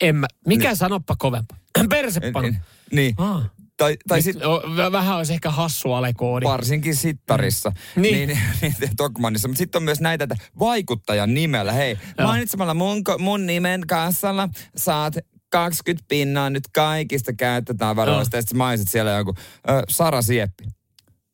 [0.00, 1.58] En mä, mikä sanoppa kovempaa?
[1.88, 2.48] Persepano.
[2.92, 3.14] Niin.
[3.18, 3.50] Ah.
[3.76, 6.44] Tai, tai v- vähän olisi ehkä hassu alekoodi.
[6.46, 7.72] varsinkin sittarissa.
[7.96, 8.28] Niin.
[8.28, 8.38] Niin,
[8.80, 9.48] niin Tokmanissa.
[9.48, 11.72] Mutta sitten on myös näitä, että vaikuttajan nimellä.
[11.72, 12.28] Hei, Joo.
[12.28, 15.14] mainitsemalla mun, mun nimen kassalla saat
[15.50, 18.36] 20 pinnaa nyt kaikista käytetään varoista.
[18.36, 20.64] Ja sitten mainitsit siellä joku ö, Sara Sieppi.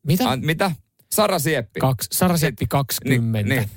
[0.07, 0.31] Mitä?
[0.31, 0.71] An, mitä?
[1.13, 1.81] Sara Sieppi.
[1.81, 3.39] Kaksi, Sara Seppi 20.
[3.39, 3.71] Niin, niin.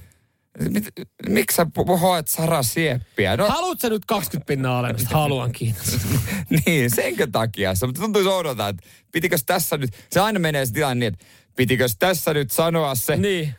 [0.70, 0.88] Mit,
[1.29, 1.67] miksi sä
[2.01, 3.38] hoet Sara Sieppiä?
[3.38, 5.17] No, Haluatko sä nyt 20 pinnaa alennusta?
[5.17, 5.98] Haluan, kiitos.
[6.65, 7.86] niin, senkö takia se?
[7.86, 11.25] Mutta tuntuu oudolta, että pitikös tässä nyt, se aina menee se tilanne niin, että
[11.56, 13.56] pitikös tässä nyt sanoa se niin.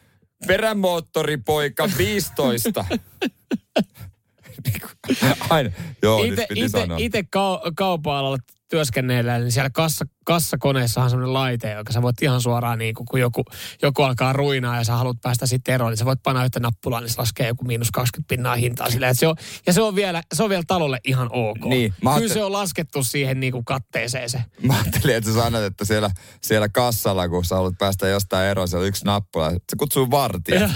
[0.47, 2.85] perämoottoripoika 15.
[4.65, 5.17] Niin kuin,
[5.51, 5.71] aina,
[6.03, 6.99] joo, Ite, nyt piti ite, sanoa.
[7.01, 8.39] ite kau- kaupan-alalla
[8.71, 13.21] työskennellä, niin siellä kassa, kassakoneessa on semmoinen laite, joka sä voit ihan suoraan, niin kun
[13.21, 13.45] joku,
[13.83, 17.01] joku alkaa ruinaa ja sä haluat päästä sitten eroon, niin sä voit painaa yhtä nappulaa,
[17.01, 19.95] niin se laskee joku miinus 20 pinnaa hintaa silleen, että se on, ja se on,
[19.95, 21.65] vielä, se on vielä talolle ihan ok.
[21.65, 24.43] Niin, mä Kyllä se on laskettu siihen niin kuin katteeseen se.
[24.63, 28.69] Mä ajattelin, että sä sanot, että siellä, siellä kassalla, kun sä haluat päästä jostain eroon,
[28.69, 29.51] siellä on yksi nappula.
[29.51, 30.71] Se kutsuu vartija.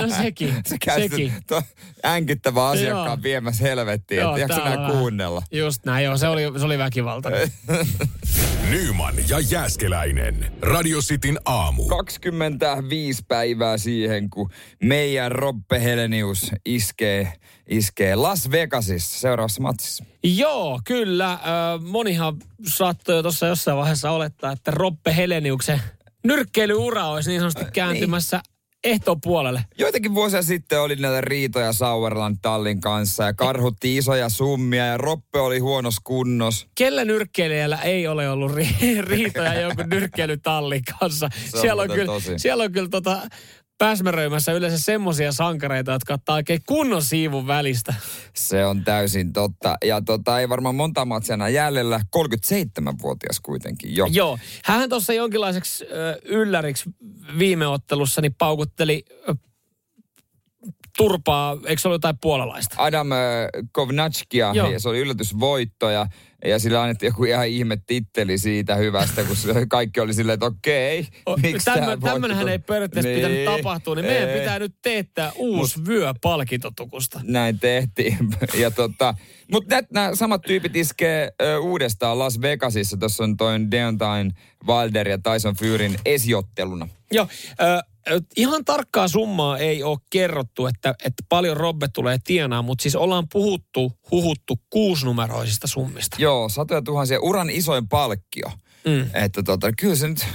[0.00, 1.32] no sekin, Se käy sekin.
[1.46, 1.62] to-
[2.04, 3.22] änkittävä asiakkaan Joo.
[3.22, 5.42] viemässä helvettiin, että vähän- kuunnella?
[5.52, 7.52] Just näin, joo, se oli, se oli väkivaltainen.
[8.94, 10.52] Nyman ja Jääskeläinen.
[10.62, 11.84] Radio Cityn aamu.
[11.84, 14.50] 25 päivää siihen, kun
[14.82, 17.32] meidän Robbe Helenius iskee,
[17.68, 20.04] iskee Las Vegasissa seuraavassa matsissa.
[20.24, 21.38] Joo, kyllä.
[21.80, 22.36] Monihan
[22.66, 25.82] saattoi jo tuossa jossain vaiheessa olettaa, että Roppe Heleniuksen
[26.24, 28.40] nyrkkeilyura olisi niin sanotusti kääntymässä
[28.84, 29.64] ehtopuolelle.
[29.78, 35.38] Joitakin vuosia sitten oli näitä riitoja Sauerland Tallin kanssa ja karhutti isoja summia ja Roppe
[35.38, 36.66] oli huonossa kunnossa.
[36.74, 41.28] Kellä nyrkkeilijällä ei ole ollut ri- riitoja jonkun nyrkkeilytallin kanssa?
[41.50, 43.20] Se on siellä, on kyllä, siellä on kyllä tota,
[43.78, 47.94] pääsmäröimässä yleensä semmoisia sankareita, jotka ottaa oikein kunnon siivun välistä.
[48.34, 49.76] Se on täysin totta.
[49.84, 52.00] Ja tota, ei varmaan monta matsia enää jäljellä.
[52.16, 54.06] 37-vuotias kuitenkin jo.
[54.10, 55.84] Joo, hän tuossa jonkinlaiseksi
[56.24, 56.90] ylläriksi
[57.38, 59.04] viime ottelussa niin paukutteli
[60.96, 62.74] turpaa, eikö se ollut jotain puolalaista?
[62.78, 63.08] Adam
[63.72, 66.06] Kovnatskia, se oli yllätysvoitto ja,
[66.44, 69.36] ja sillä annettiin joku ihan ihme titteli siitä hyvästä, kun
[69.68, 74.06] kaikki oli silleen, että okei, O, miksi Tämmö, tämmöinenhän ei periaatteessa Niin, pitänyt tapahtua, niin
[74.06, 74.38] meidän ei.
[74.40, 77.20] pitää nyt teettää uusi Mut, vyö palkintotukusta.
[77.22, 78.16] Näin tehtiin.
[78.58, 79.14] Ja tota,
[79.52, 82.96] mutta nämä samat tyypit iskee ö, uudestaan Las Vegasissa.
[82.96, 84.30] Tuossa on toi Deontay
[84.66, 86.88] Wilder ja Tyson Furyn esiotteluna.
[87.12, 87.28] Joo,
[87.60, 87.93] ö,
[88.36, 93.28] ihan tarkkaa summaa ei ole kerrottu, että, että paljon Robbe tulee tienaa, mutta siis ollaan
[93.32, 96.16] puhuttu, huhuttu kuusinumeroisista summista.
[96.20, 97.20] Joo, satoja tuhansia.
[97.20, 98.50] Uran isoin palkkio.
[98.86, 99.10] Mm.
[99.14, 100.26] Että tota, kyllä se nyt,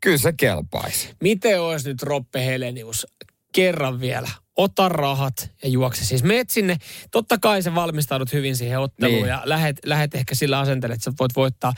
[0.00, 1.08] kyllä se kelpaisi.
[1.20, 3.06] Miten olisi nyt Roppe Helenius
[3.52, 4.28] kerran vielä?
[4.56, 6.04] Ota rahat ja juokse.
[6.04, 6.76] Siis meet sinne,
[7.10, 9.28] totta kai sä valmistaudut hyvin siihen otteluun Niin.
[9.28, 11.72] ja lähet, lähet ehkä sillä asenteella, että sä voit voittaa.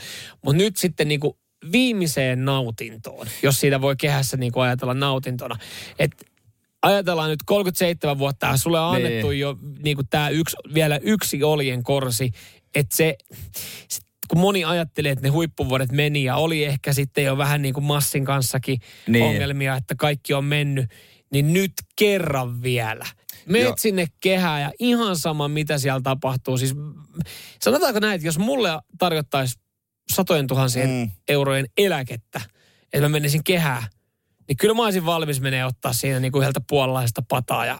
[0.45, 1.37] Mutta nyt sitten niinku
[1.71, 5.55] viimeiseen nautintoon, jos siitä voi kehässä niinku ajatella nautintona.
[5.99, 6.25] Että
[6.81, 9.05] ajatellaan nyt 37 vuotta ja sulle on Niin.
[9.05, 12.31] annettu jo niinku tää yksi, vielä yksi oljen korsi,
[12.75, 13.15] että se,
[13.87, 17.73] se kun moni ajattelee, että ne huippuvuodet meni ja oli ehkä sitten jo vähän niin
[17.73, 19.11] kuin Massin kanssakin Niin.
[19.11, 19.23] niin.
[19.25, 20.89] ongelmia, että kaikki on mennyt,
[21.31, 23.05] niin nyt kerran vielä.
[23.45, 23.73] Meet Joo.
[23.77, 26.57] sinne kehään ja ihan sama, mitä siellä tapahtuu.
[26.57, 26.75] Siis
[27.61, 29.61] sanotaanko näin, että jos mulle tarjottaisiin
[30.11, 31.11] satojen tuhansien Mm.
[31.27, 32.41] eurojen eläkettä,
[32.83, 33.83] että mä menisin kehään,
[34.47, 37.79] niin kyllä mä olisin valmis menee ottaa siinä niin kuin yhdeltä puolalaisesta pataa ja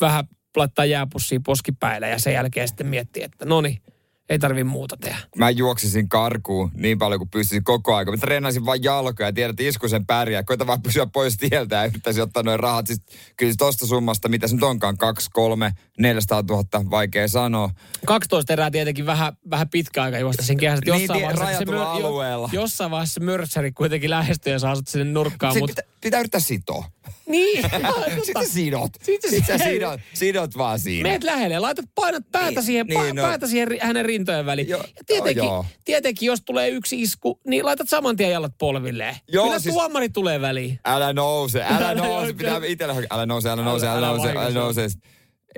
[0.00, 0.24] vähän
[0.56, 3.82] laittaa jääpussiin poskipäille ja sen jälkeen sitten miettiä, että no niin,
[4.28, 5.16] ei tarvi muuta tehdä.
[5.36, 8.10] Mä juoksisin karkuun niin paljon kuin pystyisin koko ajan.
[8.10, 10.42] Mä treenaisin vain jalkoja ja tiedät, että iskusen pärjää.
[10.42, 12.86] Koita vaan pysyä pois tieltä ja yrittäisin ottaa noin rahat.
[12.86, 13.00] Siis
[13.36, 17.70] kyllä tosta summasta, mitä se nyt onkaan, 2, 3, 400 000, vaikea sanoa.
[18.06, 20.84] 12 erää tietenkin vähän, vähän pitkä aika juosta sen kehässä.
[20.84, 22.48] Niin, Jossain, tie- vaiheessa, se jo- alueella.
[22.52, 25.58] jossain vaiheessa mörtsäri kuitenkin lähestyy ja saa sut sinne nurkkaan.
[25.58, 26.84] Mutta pitää, pitää yrittää sitoa.
[27.28, 27.64] Niin.
[28.24, 28.90] Sitten sidot.
[29.02, 31.08] Sitten Sitten sidot, sidot vaan siinä.
[31.08, 33.22] Meet lähelle ja laitat, painat päätä Niin, siihen, niin, pa- no.
[33.22, 34.68] päätä siihen hänen rintojen väliin.
[34.68, 35.66] Joo, ja tietenkin, joo, joo.
[35.84, 39.16] tietenkin, jos tulee yksi isku, niin laitat saman tien jalat polvilleen.
[39.28, 40.78] Joo, Kyllä siis- tuomari tulee väliin.
[40.84, 42.32] Älä nouse, älä Älä nouse.
[42.32, 43.08] Pitää itsellä hakea.
[43.10, 44.60] Älä nouse, älä nouse, älä Älä nouse, älä vahingossa.
[44.60, 44.82] nouse.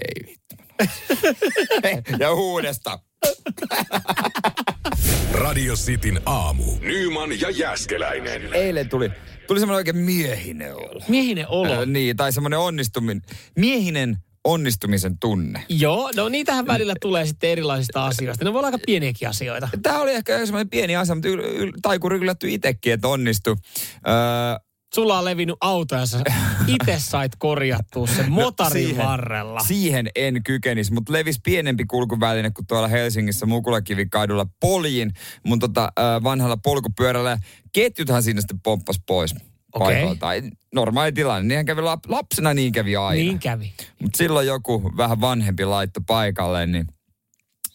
[0.05, 0.55] Ei vittu.
[2.25, 2.99] ja uudesta.
[5.33, 6.65] Radio Cityn aamu.
[6.81, 8.55] Nyman ja Jäskeläinen.
[8.55, 9.11] Eilen tuli,
[9.47, 11.01] tuli semmoinen oikein miehinen olo.
[11.09, 11.73] Miehinen olo.
[11.83, 13.23] Ö, niin, tai semmoinen onnistuminen.
[13.59, 15.65] Miehinen onnistumisen tunne.
[15.69, 18.45] Joo, no niitähän välillä tulee sitten erilaisista asioista.
[18.45, 19.69] Ne voi olla aika pieniäkin asioita.
[19.83, 23.57] Tämä oli ehkä semmoinen pieni asia, mutta yl, yl, taikuri yllättyi itsekin, että onnistui.
[24.09, 24.15] Öö,
[24.95, 26.19] Sulla on levinnyt auto ja sä
[26.67, 29.61] itse sait korjattua sen motarin No, siihen- varrella.
[29.61, 35.13] Siihen en kykenisi, mutta levis pienempi kulkuväline kuin tuolla Helsingissä Mukulakivikaidulla poljin
[35.47, 37.39] mun tota, vanhalla polkupyörällä.
[37.73, 39.35] Ketjuthan siinä sitten pomppas pois
[39.79, 40.33] Paikalta.
[40.33, 41.49] Ei- Normaali tilanne.
[41.49, 43.23] Niinhän kävi lap, lapsena, niin kävi aina.
[43.23, 43.73] Niin kävi.
[44.03, 46.87] Mutta silloin joku vähän vanhempi laitto paikalle, niin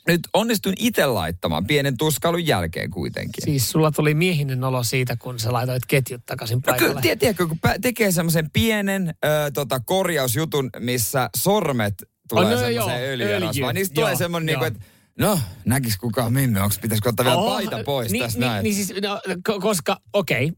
[0.07, 3.43] nyt onnistuin itse laittamaan pienen tuskailun jälkeen kuitenkin.
[3.43, 6.89] Siis sulla tuli miehinen olo siitä, kun sä laitoit ketjut takaisin No paikalle.
[6.89, 11.93] kyllä, tie- tiedätkö, kun tekee semmoisen pienen ö, tota, korjausjutun, missä sormet
[12.29, 13.55] tulee Oh, no semmoiseen joo, öljyrasvaan.
[13.69, 14.67] öljy, Niistä tulee joo, semmoinen, niinku, joo.
[14.67, 14.79] että
[15.19, 18.63] no, näkis kukaan minne, onko pitäisikö ottaa vielä Oho, paita pois niin, tässä niin, näin.
[18.63, 20.45] Niin siis, no, ko- koska, okei.
[20.45, 20.55] Okay.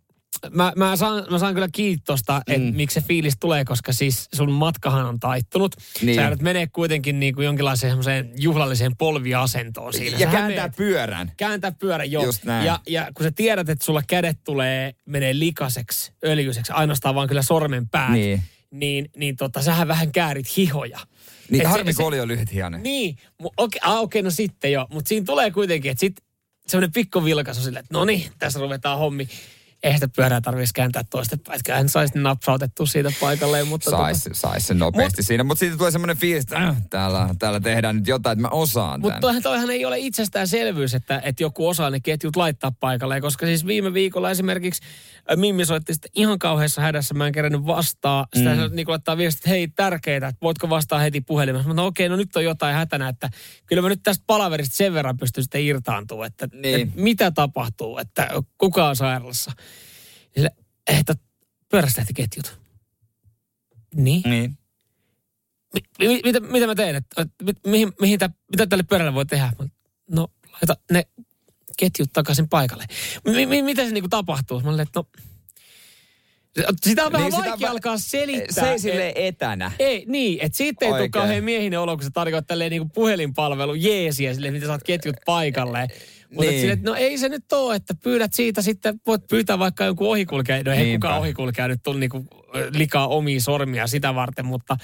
[0.51, 2.75] Mä, mä, saan, mä saan kyllä kiinni tosta, että Mm.
[2.75, 5.75] miksi se fiilis tulee, koska siis sun matkahan on taittunut.
[6.01, 6.15] Niin.
[6.15, 10.17] Sä joudut menee kuitenkin niin kuin jonkinlaiseen juhlalliseen polviasentoon siinä.
[10.17, 11.31] ja Sähän kääntää meet- pyörän.
[11.37, 12.23] Kääntää pyörän, joo.
[12.25, 12.65] Just näin.
[12.65, 17.41] Ja, ja kun sä tiedät, että sulla kädet tulee, menee likaseksi, öljyiseksi, ainoastaan vaan kyllä
[17.41, 18.41] sormen päät, Niin.
[18.71, 20.99] niin, niin tota, sähän vähän käärit hihoja.
[21.49, 22.83] Niin harmi, kun oli jo lyhyt hianen.
[22.83, 23.15] Niin,
[23.57, 24.87] okei, okay, okay, no sitten jo.
[24.93, 26.25] Mutta siinä tulee kuitenkin, että sitten
[26.67, 29.27] semmoinen pikku vilkaisu silleen, että no niin, tässä ruvetaan hommi.
[29.83, 31.59] Eihän sitä pyörää tarvitsisi kääntää toistepäin.
[31.59, 33.67] Että hän saisi napsautettua siitä paikalleen.
[33.67, 35.43] Mutta Sais, sais sen nopeasti siinä.
[35.43, 39.01] Mutta siitä tulee semmoinen fiilis, että äh, täällä, täällä tehdään nyt jotain, että mä osaan
[39.01, 43.21] Mutta toihan, toihan ei ole itsestäänselvyys, että, että joku osaa ne ketjut laittaa paikalle.
[43.21, 44.81] Koska siis viime viikolla esimerkiksi
[45.31, 47.13] äh, Mimmi soitti sitten ihan kauheassa hädässä.
[47.13, 48.27] Mä en kerännyt vastaa.
[48.35, 48.75] Sitä mm.
[48.75, 51.67] niin laittaa viestit, että hei tärkeitä, että voitko vastaa heti puhelimessa.
[51.67, 53.29] Mutta no okei, no nyt on jotain hätänä, että
[53.65, 56.81] kyllä mä nyt tästä palaverista sen verran pystyn sitten irtaantumaan, että, Niin.
[56.81, 59.51] että mitä tapahtuu, että kuka on sairaalassa.
[60.35, 60.51] Sille,
[60.87, 61.15] että
[61.69, 62.59] pyörästähti ketjut.
[63.95, 64.21] Niin.
[64.25, 64.57] Niin.
[65.73, 66.95] Mi- mi- mitä, mitä mä teen?
[66.95, 69.53] Että, että mi- mihin, mihin tää, mitä tälle pyörälle voi tehdä?
[70.09, 71.03] No, laita ne
[71.77, 72.85] ketjut takaisin paikalle.
[73.25, 74.59] Mi- mi- mitä se niinku tapahtuu?
[74.61, 75.05] Mä olin, että no...
[76.81, 78.63] Sitä on vähän Niin, sitä vaikea va- alkaa selittää.
[78.63, 79.71] Se ei silleen etänä.
[79.79, 83.73] Ei, niin, että siitä ei tule kauhean miehinen olo, kun sä tarkoit tälleen niinku puhelinpalvelu
[83.73, 85.87] jeesiä silleen, mitä saat ketjut paikalle.
[86.31, 86.61] Mutta Niin.
[86.61, 90.63] sille, no ei se nyt ole, että pyydät siitä sitten, voit pyytää vaikka jonkun ohikulkea.
[90.63, 91.07] No ei Niinpä.
[91.07, 92.25] kukaan ohikulkea nyt tullut niinku
[92.73, 94.77] likaa omia sormia sitä varten, mutta,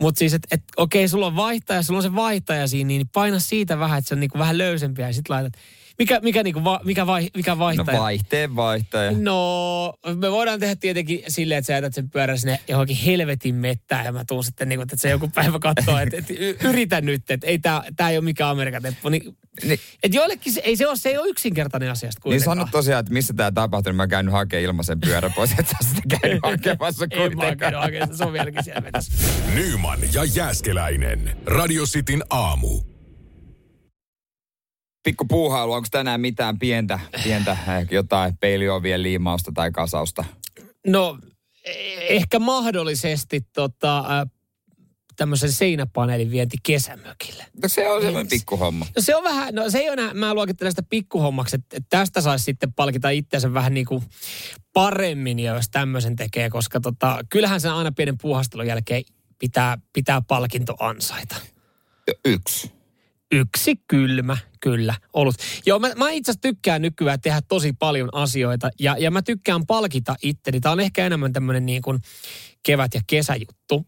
[0.00, 3.38] mutta siis, että et, okei, sulla on vaihtaja, sulla on se vaihtaja siinä, niin paina
[3.38, 5.52] siitä vähän, että se on niinku vähän löysempiä ja sitten laitat.
[6.00, 8.00] Mikä, mikä, niinku va, mikä, vai, mikä No vaihtaja?
[8.00, 9.12] vaihteen vaihtaja.
[9.18, 14.04] No, me voidaan tehdä tietenkin silleen, että sä jätät sen pyörän sinne johonkin helvetin mettään
[14.04, 17.00] ja mä tuun sitten niin kuin, että se joku päivä katsoo, että, että y- yritä
[17.00, 19.08] nyt, että ei tää, tää ei ole mikään Amerikan teppu.
[19.08, 19.80] Niin, Niin.
[20.02, 22.56] että joillekin se ei, se ole, se ei ole yksinkertainen asia Niin kuitenkaan.
[22.58, 25.88] sano tosiaan, että missä tämä tapahtui, niin mä käyn hakemaan ilmaisen pyörän pois, että sä
[25.88, 28.16] sitä käynyt hakemassa Ei mä oon kuitenkaan.
[28.16, 29.12] se on vieläkin siellä vetässä.
[29.54, 31.36] Nyman ja Jääskeläinen.
[31.46, 32.89] Radio Cityn aamu.
[35.02, 40.24] Pikku puuhailu, onko tänään mitään pientä, pientä ehkä jotain peiliovien liimausta tai kasausta?
[40.86, 41.18] No,
[41.66, 44.04] eh- ehkä mahdollisesti tota,
[45.16, 47.44] tämmöisen seinäpaneelin vienti kesämökille.
[47.62, 48.86] No se on semmoinen pikkuhomma.
[48.96, 52.20] No se on vähän, no se ei ole mä luokittelen sitä pikkuhommaksi, että että tästä
[52.20, 54.02] saisi sitten palkita itseänsä vähän niin kuin
[54.72, 59.04] paremmin, jos tämmöisen tekee, koska tota, kyllähän sen aina pienen puuhastelun jälkeen
[59.38, 61.36] pitää, pitää palkinto ansaita.
[62.24, 62.79] Yksi.
[63.32, 65.34] Yksi kylmä, kyllä, ollut.
[65.66, 69.66] Joo, mä, mä itse asiassa tykkään nykyään tehdä tosi paljon asioita ja, ja mä tykkään
[69.66, 70.60] palkita itteni.
[70.60, 71.98] Tämä on ehkä enemmän tämmöinen niin kuin
[72.62, 73.86] kevät- ja kesäjuttu.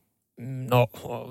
[0.70, 0.87] No,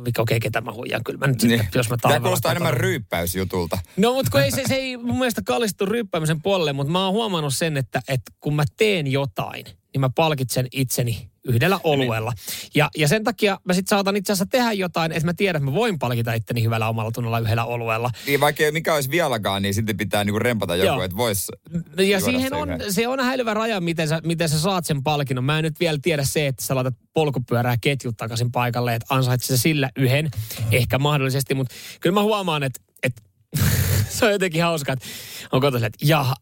[0.05, 3.79] mikä okei, ketä mä huijaan, kyllä mä nyt sitten, jos mä Tämä kuulostaa enemmän ryyppäysjutulta.
[3.97, 7.13] No, mutta kun ei se, se ei mun mielestä kallistu ryppäämisen puolelle, mutta mä oon
[7.13, 12.33] huomannut sen, että, että kun mä teen jotain, niin mä palkitsen itseni yhdellä oluella.
[12.75, 15.71] Ja, ja sen takia mä sitten saatan itse asiassa tehdä jotain, että mä tiedän, että
[15.71, 18.09] mä voin palkita itteni hyvällä omalla tunnolla yhdellä oluella.
[18.25, 21.51] Niin vaikka mikä olisi vialakaan, niin sitten pitää niinku rempata joku, että vois
[21.97, 22.93] Ja siihen on, yhden.
[22.93, 25.43] se on häilyvä raja, miten sä, miten sä saat sen palkinnon.
[25.43, 29.57] Mä en nyt vielä tiedä se, että sä laitat polkupyörää ketjut takaisin paikalle, että ansaitset
[29.57, 30.31] sä sillä yhden,
[30.71, 33.21] ehkä mahdollisesti, mutta kyllä mä huomaan, että, että
[34.09, 35.05] se on jotenkin hauska, että
[35.51, 36.35] on kotona, että jaha,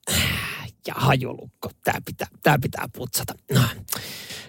[0.89, 1.71] ja hajulukko.
[1.83, 3.33] Tää pitää, tää pitää putsata.
[3.51, 3.61] No.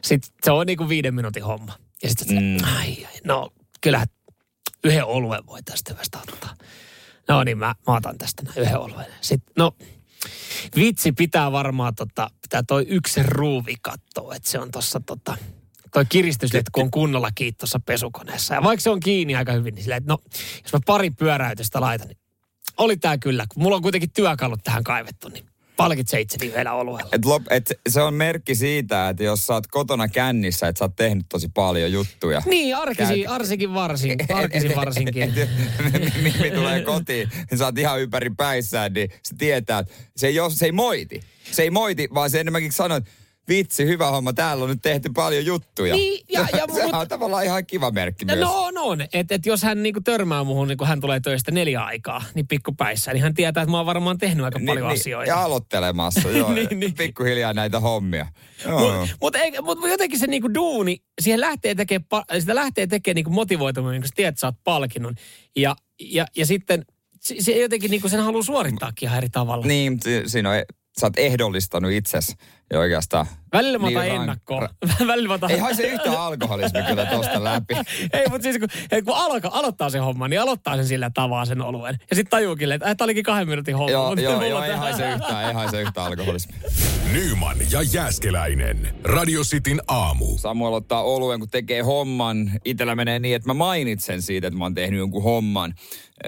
[0.03, 1.73] Sitten se on niinku viiden minuutin homma.
[2.03, 2.57] Ja sitten mm.
[2.77, 3.51] ai, ai, no
[3.81, 4.07] kyllä
[4.85, 6.55] yhden oluen voi tästä hyvästä ottaa.
[7.29, 9.07] No niin, mä, mä otan tästä näin yhden oluen.
[9.21, 9.73] Sitten, no,
[10.77, 15.37] vitsi pitää varmaan tota, pitää toi yksi ruuvi katsoa, että se on tossa tota,
[15.93, 18.55] toi kiristysletku on kunnolla kiittossa pesukoneessa.
[18.55, 20.19] Ja vaikka se on kiinni aika hyvin, niin silleen, että no,
[20.63, 22.19] jos mä pari pyöräytystä laitan, niin
[22.77, 23.47] oli tää kyllä.
[23.57, 25.50] Mulla on kuitenkin työkalut tähän kaivettu, niin
[25.83, 27.09] palkitse itseni yhdellä oluella.
[27.13, 30.85] Et lop, et se on merkki siitä, että jos sä oot kotona kännissä, että sä
[30.85, 32.43] oot tehnyt tosi paljon juttuja.
[32.47, 35.35] Niin, arkisin, arsikin varsin, arkisin varsinkin.
[36.23, 40.35] Mimmi tulee kotiin, niin sä oot ihan ympäri päissään, niin se tietää, että se ei,
[40.51, 41.21] se ei moiti.
[41.51, 43.11] Se ei moiti, vaan se enemmänkin sanoo, että
[43.51, 45.95] vitsi, hyvä homma, täällä on nyt tehty paljon juttuja.
[45.95, 48.45] Niin, ja, ja, Sehän on tavallaan ihan kiva merkki no, myös.
[48.45, 49.01] No on, on.
[49.13, 52.49] Että et jos hän niinku törmää muuhun, niin kun hän tulee töistä neljä aikaa, niin
[52.49, 55.29] pikkupäissä, niin hän tietää, että mä oon varmaan tehnyt aika niin, paljon niin, asioita.
[55.29, 56.53] Ja aloittelemassa, joo.
[56.55, 56.95] niin, niin.
[56.95, 58.27] Pikkuhiljaa näitä hommia.
[59.21, 63.95] Mutta mut, mut jotenkin se niinku duuni, siihen lähtee tekemään, sitä lähtee tekemään niinku motivoitumaan,
[63.95, 65.15] kun sä tiedät, että sä oot palkinnon.
[65.57, 66.85] Ja, ja, ja sitten
[67.21, 69.67] se jotenkin niinku sen haluaa suorittaakin ihan eri tavalla.
[69.67, 70.57] Niin, siinä on
[71.01, 72.37] sä oot ehdollistanut itsesi
[72.73, 73.27] ja oikeastaan...
[73.53, 75.09] Välillä mä otan niin.
[75.09, 75.51] Välillä mä otan...
[75.51, 77.75] Ei haise yhtään alkoholismi kyllä tosta läpi.
[78.13, 78.69] ei, mutta siis kun,
[79.05, 81.99] kun aloka, aloittaa se homma, niin aloittaa sen sillä tavalla sen oluen.
[82.11, 83.91] Ja sitten tajuukin, että tämä olikin kahden minuutin homma.
[83.91, 86.55] Joo, joo, joo ei haise yhtään, ei haise yhtään alkoholismi.
[87.13, 88.95] Nyman ja Jääskeläinen.
[89.05, 90.39] Radio Cityn aamu.
[90.39, 92.53] Samuel ottaa oluen, kun tekee homman.
[92.65, 95.75] Itellä menee niin, että mä mainitsen siitä, että mä oon tehnyt jonkun homman.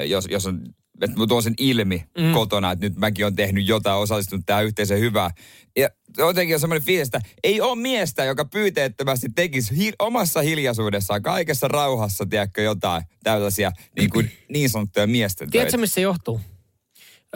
[0.07, 0.63] Jos, jos on
[1.01, 2.33] että mä tuon sen ilmi mm.
[2.33, 5.31] kotona, että nyt mäkin on tehnyt jotain, osallistunut tähän yhteiseen hyvää.
[5.77, 11.23] Ja jotenkin on semmoinen fiilis, että ei ole miestä, joka pyyteettömästi tekisi hi- omassa hiljaisuudessaan,
[11.23, 16.41] kaikessa rauhassa, tiedätkö, jotain tällaisia niin, kuin, niin sanottuja miesten Tiedätkö, missä se johtuu?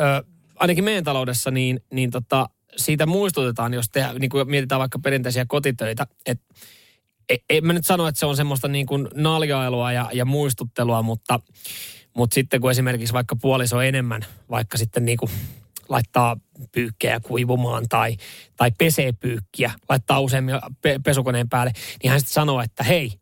[0.01, 4.99] Ö, ainakin meidän taloudessa, niin, niin tota, siitä muistutetaan, jos te, niin kuin mietitään vaikka
[4.99, 6.45] perinteisiä kotitöitä, että
[7.29, 11.03] e, en mä nyt sano, että se on semmoista niin kuin naljailua ja, ja muistuttelua,
[11.03, 11.41] mutta
[12.17, 15.31] mutta sitten kun esimerkiksi vaikka puoliso enemmän, vaikka sitten niin kuin
[15.89, 16.37] laittaa
[16.73, 18.17] pyykkejä kuivumaan tai,
[18.57, 23.13] tai pesee pyykkiä, laittaa useammin pe- pesukoneen päälle, niin hän sitten sanoo, että hei,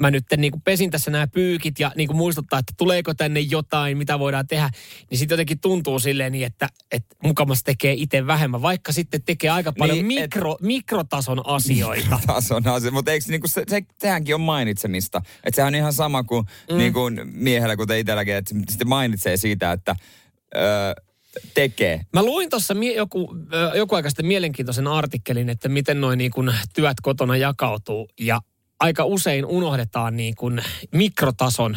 [0.00, 3.40] mä nyt niin kuin pesin tässä nämä pyykit ja niin kuin muistuttaa, että tuleeko tänne
[3.40, 4.70] jotain, mitä voidaan tehdä,
[5.10, 9.50] niin sitten jotenkin tuntuu silleen niin, että, että mukamassa tekee itse vähemmän, vaikka sitten tekee
[9.50, 12.10] aika paljon niin, mikro, et, mikrotason asioita.
[12.20, 15.22] Mikrotason asioita, mutta eikö niin kuin se, se, sehänkin on mainitsemista.
[15.44, 16.78] Että sehän on ihan sama kuin, mm.
[16.78, 19.96] niin kuin miehellä, kuten itselläkin, että sitten mainitsee siitä, että...
[20.56, 20.94] Öö,
[21.54, 22.00] tekee.
[22.12, 23.36] Mä luin tuossa mie- joku,
[23.74, 26.32] joku aika sitten mielenkiintoisen artikkelin, että miten noin niin
[26.74, 28.08] työt kotona jakautuu.
[28.20, 28.40] Ja
[28.80, 30.62] aika usein unohdetaan niin kuin
[30.92, 31.76] mikrotason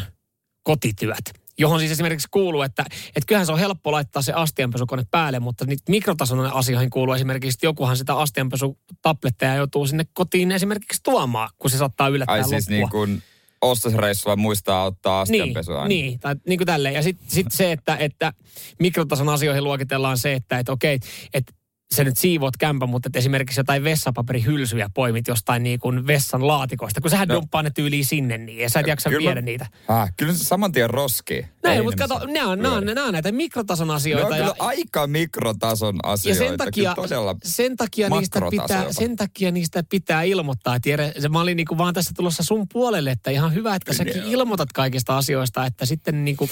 [0.62, 5.40] kotityöt johon siis esimerkiksi kuuluu, että, että kyllähän se on helppo laittaa se astianpesukone päälle,
[5.40, 11.48] mutta niitä mikrotason asioihin kuuluu esimerkiksi, että jokuhan sitä astianpesutabletteja joutuu sinne kotiin esimerkiksi tuomaan,
[11.58, 13.22] kun se saattaa yllättää Ai siis niin kuin
[13.60, 15.88] ostosreissulla muistaa ottaa astianpesua.
[15.88, 16.94] Niin, niin, tai niin kuin tälleen.
[16.94, 18.32] Ja sitten sit se, että, että
[18.78, 20.98] mikrotason asioihin luokitellaan se, että, että okei,
[21.34, 21.52] että
[21.94, 27.00] sä nyt siivoat kämpä, mutta että esimerkiksi jotain vessapaperihylsyjä poimit jostain niin kuin vessan laatikoista,
[27.00, 27.34] kun sähän no.
[27.34, 29.66] dumppaa ne tyyliin sinne niin, ja sä et jaksa kyllä, viedä niitä.
[29.88, 31.46] Ah, kyllä se saman tien roskii.
[31.62, 34.28] Näin, mutta kato, ne on, ne, on, on näitä mikrotason asioita.
[34.28, 36.42] Ne on ja, aika mikrotason asioita.
[36.42, 36.94] Ja sen takia,
[37.42, 40.80] sen takia, niistä pitää, sen takia niistä pitää ilmoittaa.
[40.80, 43.94] Tiedä, se, mä olin niin kuin vaan tässä tulossa sun puolelle, että ihan hyvä, että
[43.94, 46.50] säkin ilmoitat kaikista asioista, että sitten niin kuin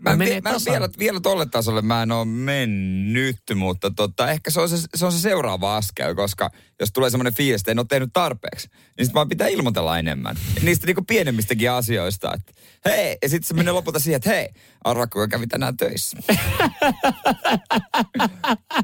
[0.00, 4.50] Mä, en, mä en vielä, vielä tolle tasolle mä en ole mennyt, mutta tota, ehkä
[4.50, 7.78] se on se, se on se seuraava askel, koska jos tulee semmoinen fiilis, että en
[7.78, 10.36] ole tehnyt tarpeeksi, niin sitten vaan pitää ilmoitella enemmän.
[10.62, 12.34] Niistä niinku pienemmistäkin asioista.
[12.34, 12.52] Että,
[12.84, 14.48] hei, ja sitten se menee lopulta siihen, että hei,
[14.84, 16.18] arva kuinka kävi tänään töissä.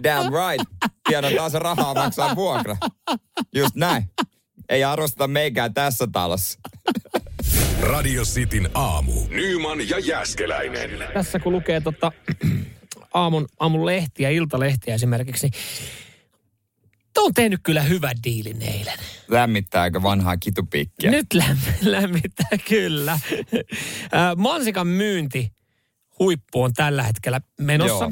[0.03, 0.70] Damn right.
[1.09, 2.77] Tiedän taas rahaa maksaa vuokra.
[3.55, 4.11] Just näin.
[4.68, 6.59] Ei arvosteta meikään tässä talossa.
[7.80, 9.12] Radio Cityn aamu.
[9.28, 10.90] Nyman ja Jäskeläinen.
[11.14, 12.12] Tässä kun lukee tota,
[13.14, 15.62] aamun, aamun lehtiä, iltalehtiä esimerkiksi, niin
[17.18, 18.98] on tehnyt kyllä hyvän diilin eilen.
[19.28, 21.10] Lämmittääkö vanhaa kitupiikkiä?
[21.10, 23.18] Nyt lämm- lämmittää kyllä.
[24.36, 25.52] Mansikan myynti
[26.20, 28.04] huippu on tällä hetkellä menossa.
[28.04, 28.09] Ö,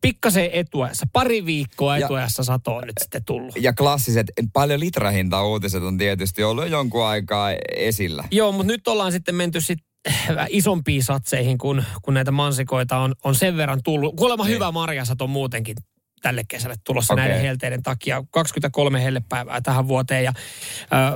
[0.00, 3.56] pikkasen etuajassa, pari viikkoa etuajassa ja, sato on nyt sitten tullut.
[3.60, 8.24] Ja klassiset, paljon litrahinta uutiset on tietysti ollut jonkun aikaa esillä.
[8.30, 9.92] Joo, mutta nyt ollaan sitten menty sitten
[10.48, 14.16] isompiin satseihin, kun, kun näitä mansikoita on, on sen verran tullut.
[14.16, 14.54] Kuulemma niin.
[14.54, 15.76] hyvä marjasato muutenkin
[16.22, 17.24] tälle kesälle tulossa Okei.
[17.24, 18.24] näiden helteiden takia.
[18.30, 20.32] 23 hellepäivää tähän vuoteen ja
[20.92, 21.12] äh,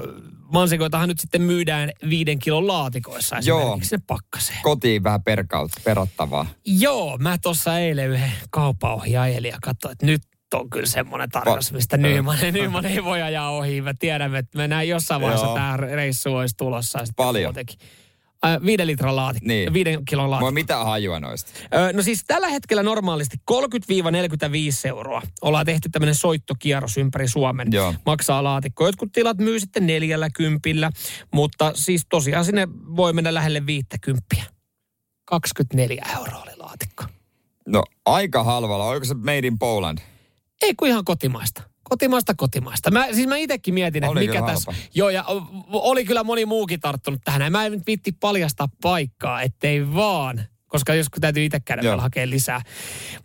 [0.52, 3.60] mansikoitahan nyt sitten myydään viiden kilon laatikoissa Joo.
[3.60, 4.58] esimerkiksi sinne pakkaseen.
[4.62, 6.46] Kotiin vähän perkaut, perottavaa.
[6.64, 10.22] Joo, mä tuossa eilen yhden kaupaohjaajelin ja katsoin, että nyt
[10.54, 13.80] on kyllä semmoinen tarjous, mistä Nyman, Nyman ei voi ajaa ohi.
[13.80, 15.54] Mä tiedämme, että me näin jossain vaiheessa Joo.
[15.54, 16.98] tämä reissu olisi tulossa.
[17.16, 17.48] Paljon.
[17.48, 17.78] muutenkin.
[18.46, 19.72] Äh, viiden litran laatikko, Niin.
[19.72, 20.48] viiden kilon laatikko.
[20.48, 21.50] ei mitään hajua noista.
[21.74, 25.22] Ö, No siis tällä hetkellä normaalisti 30-45 euroa.
[25.42, 27.68] Ollaan tehty tämmöinen soittokierros ympäri Suomen.
[27.72, 27.94] Joo.
[28.06, 28.86] Maksaa laatikko.
[28.86, 30.90] Jotkut tilat myy sitten neljällä kympillä,
[31.34, 34.44] mutta siis tosiaan sinne voi mennä lähelle viittä kymppiä.
[35.24, 37.04] 24 euroa oli laatikko.
[37.66, 38.84] No aika halvalla.
[38.84, 39.98] Oliko se Made in Poland?
[40.62, 41.62] Ei kun ihan kotimaista.
[41.88, 42.90] Kotimaista, kotimaista.
[42.90, 44.72] Mä, siis mä itsekin mietin, että mikä tässä...
[44.94, 45.24] Joo, ja
[45.72, 47.52] oli kyllä moni muukin tarttunut tähän.
[47.52, 51.90] Mä en nyt viitti paljastaa paikkaa, ettei vaan koska joskus täytyy itse käydä Joo.
[51.90, 52.62] vielä hakea lisää.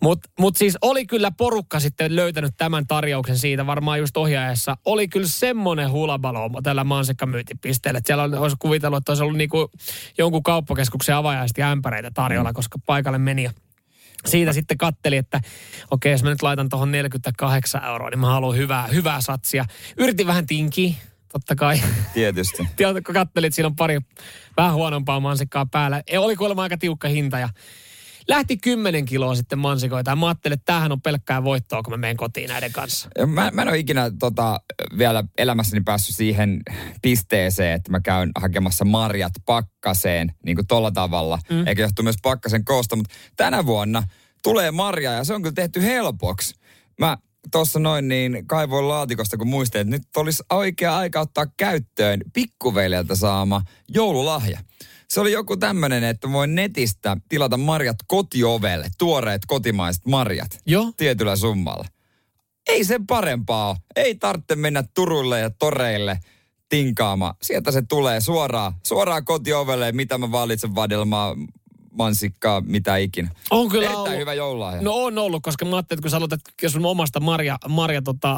[0.02, 4.78] Mutta mut siis oli kyllä porukka sitten löytänyt tämän tarjouksen siitä, varmaan just ohjaajassa.
[4.86, 9.72] Oli kyllä semmoinen hulabalo tällä mansikkamyyntipisteellä, että siellä olisi kuvitellut, että olisi ollut niinku
[10.18, 12.56] jonkun kauppakeskuksen avajaiset ja ämpäreitä tarjolla, Mm.
[12.56, 13.50] koska paikalle meni.
[14.26, 15.42] Siitä sitten katteli, että
[15.92, 19.66] okei, jos mä nyt laitan tuohon 48 euroa, niin mä haluan hyvää, hyvää satsia.
[19.98, 20.94] Yritin vähän tinkiä,
[21.32, 21.82] totta kai.
[22.14, 22.68] Tietysti.
[22.76, 24.00] Tiedätkö, kun kattelin, että siinä on pari
[24.58, 26.02] vähän huonompaa mansikkaa päällä.
[26.12, 27.50] Ja oli kuulemma aika tiukka hinta ja
[28.32, 30.12] lähti 10 kiloa sitten mansikoita.
[30.12, 33.10] Ja mä ajattelin, että tämähän on pelkkää voittoa, kun mä menen kotiin näiden kanssa.
[33.28, 34.62] Mä, mä en ole ikinä tota,
[34.98, 36.62] vielä elämässäni päässyt siihen
[37.02, 41.40] pisteeseen, että mä käyn hakemassa marjat pakkaseen niin kuin tolla tavalla.
[41.50, 41.68] Mm.
[41.68, 44.04] Eikä johtu myös pakkasen koosta, mutta tänä vuonna
[44.44, 46.56] tulee marja ja se on kyllä tehty helpoksi.
[47.00, 47.18] Mä
[47.52, 53.16] tuossa noin niin kaivoin laatikosta, kun muistin, että nyt olisi oikea aika ottaa käyttöön pikkuveljeltä
[53.16, 54.60] saama joululahja.
[55.10, 60.92] Se oli joku tämmöinen, että voin netistä tilata marjat kotiovelle, tuoreet kotimaiset marjat Joo.
[60.98, 61.86] tietyllä summalla.
[62.68, 63.78] Ei sen parempaa.
[63.96, 66.20] Ei tarvitse mennä Turulle ja toreille
[66.70, 67.36] tinkaamaan.
[67.42, 71.36] Sieltä se tulee suoraan, suoraan kotiovelle, mitä mä valitsen vadelmaa,
[71.92, 73.30] mansikkaa, mitä ikinä.
[73.52, 74.20] On kyllä Erittäin ollut.
[74.20, 74.82] hyvä joululahja.
[74.82, 78.02] No on ollut, koska mä ajattelin, että kun sä aloitat jos sun omasta Marja, Marja
[78.02, 78.32] tota,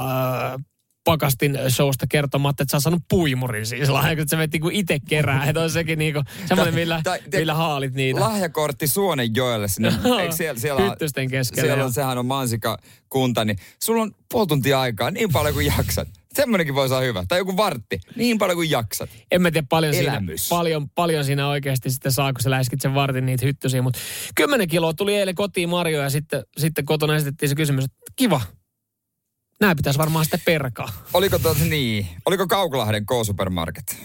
[0.54, 0.62] äh,
[1.04, 4.98] pakastin showsta kertomaan, että sä oot saanut puimurin siis lahja, kun sä menet niinku itse
[5.10, 5.46] kerää.
[5.46, 8.20] Että on sekin niinku semmoinen, millä, Tai- te- millä haalit niitä.
[8.20, 9.94] Lahjakortti Suonenjoelle sinne.
[10.22, 14.80] Eikö siellä, siellä, hyttysten keskellä, Siellä on, sehän on mansikakunta, niin sulla on puoli tuntia
[14.82, 16.08] aikaa niin paljon kuin jaksat.
[16.34, 17.24] Semmoinenkin voisi olla hyvä.
[17.28, 18.00] Tai joku vartti.
[18.16, 19.10] Niin paljon kuin jaksat.
[19.32, 20.50] En mä tiedä paljon siinä, Elämys.
[20.50, 23.82] paljon, paljon siinä oikeasti sitten saa, kun sä läiskit sen vartin niitä hyttysiä.
[23.82, 24.00] Mutta
[24.36, 28.42] 10 kiloa tuli eilen kotiin marjoja ja sitten, sitten kotona esitettiin se kysymys, että kiva.
[29.63, 30.89] Nämä pitäisi varmaan sitten perkaa.
[31.13, 32.08] Oliko tuota niin?
[32.26, 33.97] Oliko Kaukolahden K-Supermarket?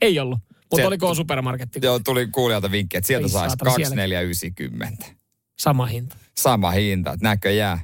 [0.00, 1.80] Ei ollut, mutta Se- oliko supermarketti?
[1.82, 3.96] Joo, tuli kuulijalta vinkki, että sieltä saisi saatana, sielläkin.
[3.96, 5.04] 2490.
[5.58, 6.16] Sama hinta.
[6.38, 7.78] Sama hinta, että näköjään.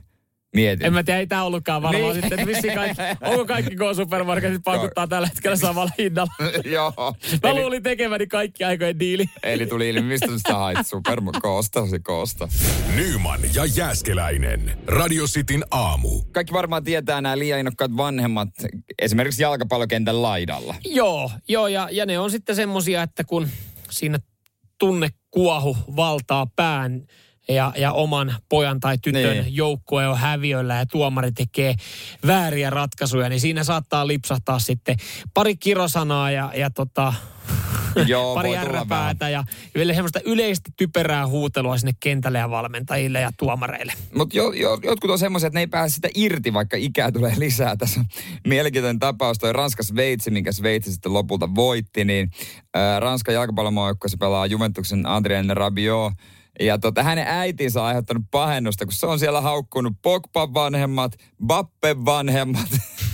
[0.55, 0.87] Mietin.
[0.87, 2.15] En mä tiedä, ei tämä ollutkaan varmaan Niin.
[2.15, 6.33] sitten, että vissiin kaikki, onko kaikki K-supermarketit pankuttaa tällä hetkellä samalla hinnalla.
[6.75, 6.93] Joo.
[7.43, 9.25] Mä Eli, luulin tekeväni kaikki aikojen diili.
[9.43, 12.49] eli tuli ilmi, mistä sä hait superkoosta, se koosta.
[12.97, 14.79] Nyman ja Jääskeläinen.
[14.87, 16.23] Radio Cityn aamu.
[16.33, 18.49] Kaikki varmaan tietää nämä liian innokkaat vanhemmat,
[19.03, 20.75] esimerkiksi jalkapallokentän laidalla.
[20.85, 23.49] Joo, joo ja, ja ne on sitten semmosia, että kun
[23.91, 24.19] siinä
[24.79, 27.07] tunnekuohu valtaa pään
[27.49, 29.57] ja, ja oman pojan tai tytön Niin.
[29.57, 31.75] joukkue on häviöllä ja tuomari tekee
[32.27, 34.97] vääriä ratkaisuja, niin siinä saattaa lipsahtaa sitten
[35.35, 37.13] pari kirosanaa ja, ja tota,
[38.07, 43.93] Joo, pari ärräpäätä ja vielä semmoista yleistä typerää huutelua sinne kentälle ja valmentajille ja tuomareille.
[44.15, 47.33] Mutta jo, jo, jotkut on semmoisia, että ne ei pääse sitä irti, vaikka ikää tulee
[47.37, 47.77] lisää.
[47.77, 48.07] Tässä on
[48.47, 52.31] mielenkiintoinen tapaus, toi Ranska-Sveitsi, minkä Sveitsi sitten lopulta voitti, niin
[52.75, 56.13] ää, Ranskan jalkapallomaajoukkueessa pelaa Juventuksen Adrien Rabiot.
[56.61, 61.13] Ja tota, hänen äitinsä on aiheuttanut pahennusta, kun se on siellä haukkunut Pogban vanhemmat,
[61.47, 62.69] Bappen vanhemmat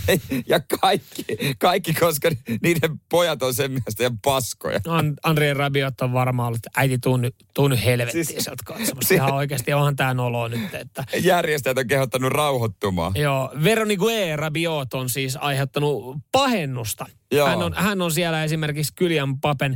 [0.49, 1.25] ja kaikki,
[1.59, 2.31] kaikki, koska
[2.63, 4.81] niiden pojat on sen mielestä ihan paskoja.
[4.89, 7.19] An- Andrei Rabiot on varmaan ollut, että äiti tuu
[7.55, 9.09] tuu nyt helvettiin Siis- sieltä katsomassa.
[9.09, 13.13] si- Ihan oikeasti onhan tämä nolo nyt, että Järjestäjät on kehottanut rauhoittumaan.
[13.17, 17.07] Joo, Veronique Rabiot on siis aiheuttanut pahennusta.
[17.33, 17.49] Joo.
[17.49, 19.73] Hän on, hän on siellä esimerkiksi Kylian Papen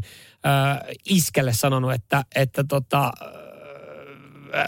[0.46, 3.12] äh, iskelle sanonut, että, että tota,
[4.58, 4.66] äh,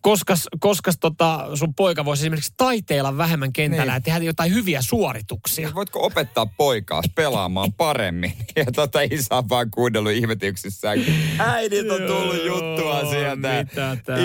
[0.00, 3.94] koskas, koskas tota sun poika voisi esimerkiksi taiteilla vähemmän kentällä Niin.
[3.94, 5.70] ja tehdä jotain hyviä suorituksia.
[5.74, 8.32] Voitko opettaa poikaa pelaamaan paremmin?
[8.56, 10.98] Ja tota isä on vaan kuunnellut ihmetyksissään.
[11.38, 13.66] Äidit on tullut juttua sieltä.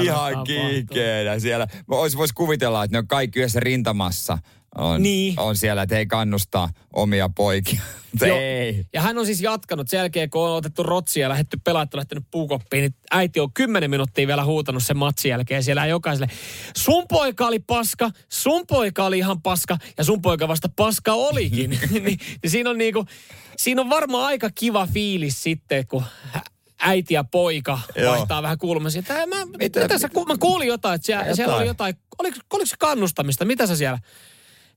[0.01, 1.67] Ihan kiikeenä siellä.
[1.89, 4.37] Vois, vois kuvitella, että ne on kaikki yhdessä rintamassa
[4.77, 5.39] on, Niin.
[5.39, 7.81] on siellä, että ei kannustaa omia poikia.
[8.21, 8.37] Joo.
[8.39, 8.85] ei.
[8.93, 12.23] Ja hän on siis jatkanut sen jälkeen, kun on otettu rotsia ja lähdetty pelaattu, lähtenyt
[12.31, 15.63] puukoppiin, niin äiti on kymmenen minuuttia vielä huutanut sen matsin jälkeen.
[15.63, 16.27] Siellä jokaiselle,
[16.77, 21.69] sun poika oli paska, sun poika oli ihan paska ja sun poika vasta paska olikin.
[21.91, 23.05] niin, niin siinä on niinku,
[23.57, 26.03] siinä on varmaan aika kiva fiilis sitten, kun
[26.79, 28.11] äiti ja poika Joo.
[28.15, 28.99] vaihtaa vähän kuulumisia.
[28.99, 31.35] Että mä, Mitä- mitä, sä, mä kuulin jotain, että siellä, Jotain.
[31.35, 33.99] siellä oli jotain, oliko, oliko se kannustamista, mitä sä siellä?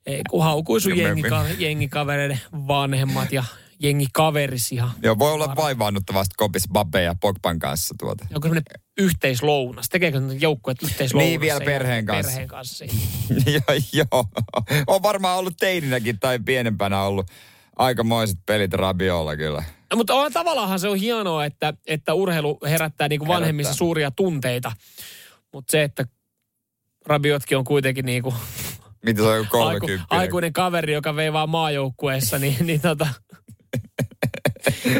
[0.07, 3.45] Ei, kun haukui sun jengika, jengikavereiden vanhemmat ja
[3.79, 4.91] jengikaverisi ihan.
[5.03, 8.25] Joo, voi olla vaivaannuttavasti kopissa Babe ja Pogban kanssa tuota.
[8.35, 8.65] Onko semmoinen
[8.99, 9.89] yhteislounas?
[9.89, 11.29] Tekeekö joukkueet yhteislounas?
[11.29, 12.31] Niin, vielä perheen kanssa.
[12.31, 12.85] Perheen kanssa.
[13.47, 14.25] joo, joo.
[14.87, 17.27] On varmaan ollut teininäkin tai pienempänä ollut
[17.77, 19.65] aikamoiset pelit Rabiolla kyllä.
[19.91, 23.79] No, mutta on, tavallaanhan se on hienoa, että, että urheilu herättää niin kuin vanhemmissa Herättää.
[23.79, 24.73] suuria tunteita.
[25.53, 26.05] Mutta se, että
[27.07, 28.35] Rabiotkin on kuitenkin niin kuin
[29.05, 30.07] Mitä se on joku aiku, 30?
[30.11, 33.09] aikuinen kaveri, joka vei vaan maajoukkueessa, niin, niin tota,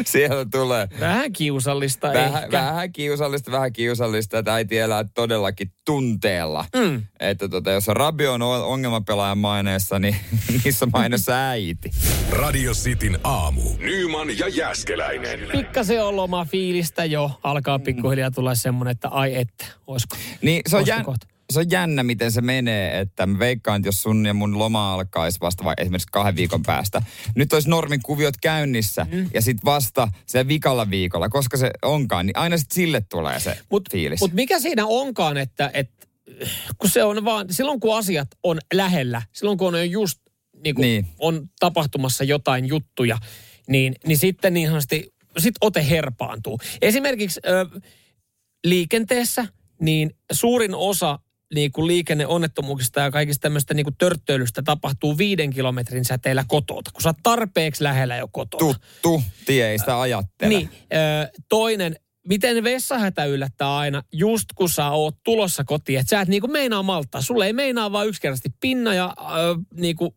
[0.05, 2.57] Siellä tulee vähän kiusallista vähän, ehkä.
[2.57, 6.65] vähän kiusallista, vähän kiusallista, että äiti elää todellakin tunteella.
[6.75, 7.03] Mm.
[7.19, 10.15] Että tota, jos Rabio on ongelmapelaajan maineessa, niin
[10.63, 11.91] niissä maineessa äiti.
[12.31, 13.61] Radio Cityn aamu.
[13.77, 15.39] Nyman ja Jäskeläinen.
[15.51, 17.31] Pikkasen on loma fiilistä jo.
[17.43, 20.17] Alkaa pikkuhiljaa tulla semmoinen, että ai että, olisiko.
[20.41, 21.27] Niin se on, Olisiko jän, kohta?
[21.53, 24.93] Se on jännä, miten se menee, että mä veikkaan, että jos sun ja mun loma
[24.93, 27.01] alkaisi vasta vai esimerkiksi kahden viikon päästä.
[27.35, 29.29] Nyt olisi normin kuviot käynnissä mm.
[29.33, 33.57] ja sitten vasta se vikalla viikolla, koska se onkaan, niin aina sitten sille tulee se
[33.69, 34.19] Mutta fiilis.
[34.19, 36.07] mut mikä siinä onkaan, että, että
[36.77, 40.19] kun se on vaan, silloin kun asiat on lähellä, silloin kun on just
[40.63, 41.07] niin kuin Niin.
[41.19, 43.17] on tapahtumassa jotain juttuja,
[43.67, 46.59] niin, niin sitten niin sanotusti, sit ote herpaantuu.
[46.81, 47.81] Esimerkiksi ö,
[48.63, 49.47] liikenteessä,
[49.81, 51.19] niin suurin osa
[51.53, 57.01] niin kuin liikenneonnettomuuksista ja kaikista tämmöistä niin kuin törttöilystä tapahtuu viiden kilometrin säteellä kotota, kun
[57.01, 58.59] sä oot tarpeeksi lähellä jo kotona.
[58.59, 60.49] Tuttu tie, ei sitä ajattele.
[60.49, 60.69] Niin,
[61.49, 61.95] toinen,
[62.27, 66.83] miten vessahätä yllättää aina, just kun sä oot tulossa kotiin, että sä et niinku meinaa
[66.83, 67.21] malttaa.
[67.21, 70.15] Sulle ei meinaa vaan yksinkertaisesti pinna ja ö, niinku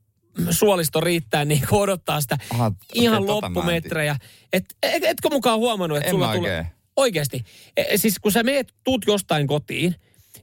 [0.51, 4.17] suolisto riittää niinku odottaa sitä Aha, okei, ihan tota loppumetrejä.
[4.53, 6.67] Et, et, etkö mukaan huomannut, että En sulla tulee...
[6.97, 7.45] Oikeasti.
[7.77, 9.95] E, siis kun sä meet, tuut jostain kotiin,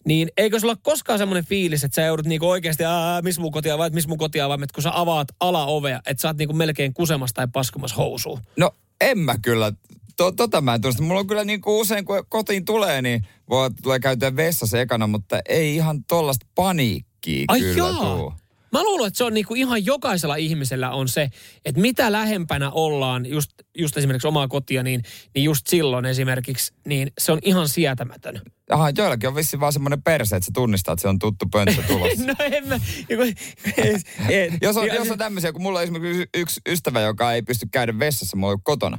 [0.06, 3.52] niin eikö sulla ole koskaan semmoinen fiilis, että sä joudut niinku oikeasti, "Ää, missä mun
[3.52, 6.54] kotia vai, missä mun kotia vai, että kun sä avaat alaovea, että sä oot niinku
[6.54, 8.40] melkein kusemassa tai paskumassa housuun.
[8.58, 9.74] No en mä kyllä,
[10.18, 11.04] to, tota mä en tunnista.
[11.04, 15.08] Mulla on kyllä niin kuin usein kun kotiin tulee, niin voi tulee käytyä vessassa ekana,
[15.08, 17.94] mutta ei ihan tollasta paniikkiä Ai kyllä jaa.
[18.18, 18.34] tuu.
[18.76, 21.30] Mä luulen, että se on niinku ihan jokaisella ihmisellä on se,
[21.66, 25.04] että mitä lähempänä ollaan, just, just esimerkiksi omaa kotia, niin,
[25.36, 28.42] niin just silloin esimerkiksi, niin se on ihan sietämätön.
[28.70, 31.84] Aha, joillakin on vissiin vaan semmoinen perse, että se tunnistaa, että se on tuttu pönttö
[31.88, 32.26] tulossa.
[32.26, 32.80] No en mä...
[34.62, 38.00] jos, on, jos on tämmöisiä, kun mulla on esimerkiksi yksi ystävä, joka ei pysty käydä
[38.00, 38.98] vessassa, mulla on kotona.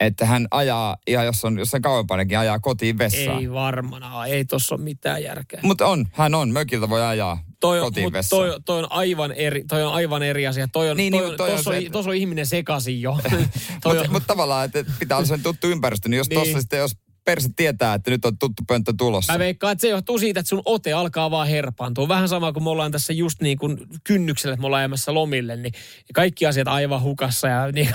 [0.00, 3.38] Että hän ajaa, ihan jos on jossain kauempanakin, ajaa kotiin vessaan.
[3.40, 5.60] Ei varmana, ei tossa ole mitään järkeä.
[5.62, 9.64] Mutta on, hän on, mökiltä voi ajaa Toi on, mut toi, toi, on aivan eri,
[9.68, 10.68] toi on aivan eri asia.
[10.72, 13.18] Toi on, Niin, toi niin, on, toi on se, että- tossa on ihminen sekaisin jo.
[13.82, 16.40] toi Mutta mut tavallaan, että pitää olla sen tuttu ympäristö, niin jos Niin.
[16.40, 16.92] tossa sitten, jos
[17.24, 19.32] perse tietää, että nyt on tuttu pönttö tulossa.
[19.32, 22.08] Mä veikkaan, että se johtuu siitä, että sun ote alkaa vaan herpaantua.
[22.08, 25.56] Vähän sama kuin me ollaan tässä just niin kuin kynnyksellä, että me ollaan jäämässä lomille,
[25.56, 25.72] niin
[26.14, 27.88] kaikki asiat aivan hukassa ja niin,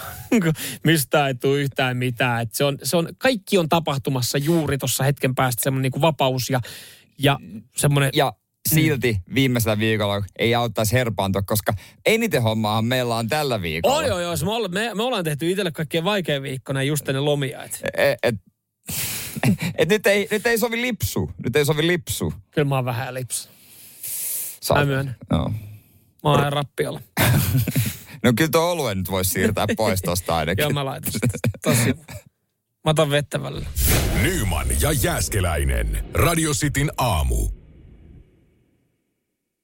[0.84, 2.41] mistä ei tule yhtään mitään.
[2.41, 6.01] Et se on, se on, kaikki on tapahtumassa juuri tuossa hetken päästä semmoinen niin kuin
[6.01, 6.59] vapaus ja,
[7.20, 7.39] ja
[7.78, 8.09] semmoinen...
[8.13, 8.34] Ja
[8.70, 11.74] silti viimeisellä viikolla ei auttaisi herpaantua, koska
[12.05, 13.95] eniten hommaahan meillä on tällä viikolla.
[13.97, 14.36] On joo, joo.
[14.45, 17.63] Me, olla, me, me ollaan tehty itselle kaikkein vaikein viikkona just ennen lomia.
[17.63, 18.36] Et, Et, et,
[19.78, 21.32] et nyt, ei, nyt ei sovi lipsu.
[21.43, 22.34] Nyt ei sovi lipsu.
[22.51, 23.49] kyllä mä oon vähän lips.
[24.61, 25.16] Sä Mä myönnän.
[25.30, 25.49] No.
[26.24, 27.01] Mä oon ihan rappiolla.
[28.24, 30.63] no kyllä tuo oluen nyt voisi siirtää pois tosta ainakin.
[30.63, 31.28] Joo, mä laitan sitä.
[31.63, 31.93] Tosi.
[32.86, 33.66] Mä otan vettä välillä.
[34.22, 36.05] Nyman ja Jäskeläinen.
[36.13, 37.49] Radio Cityn aamu.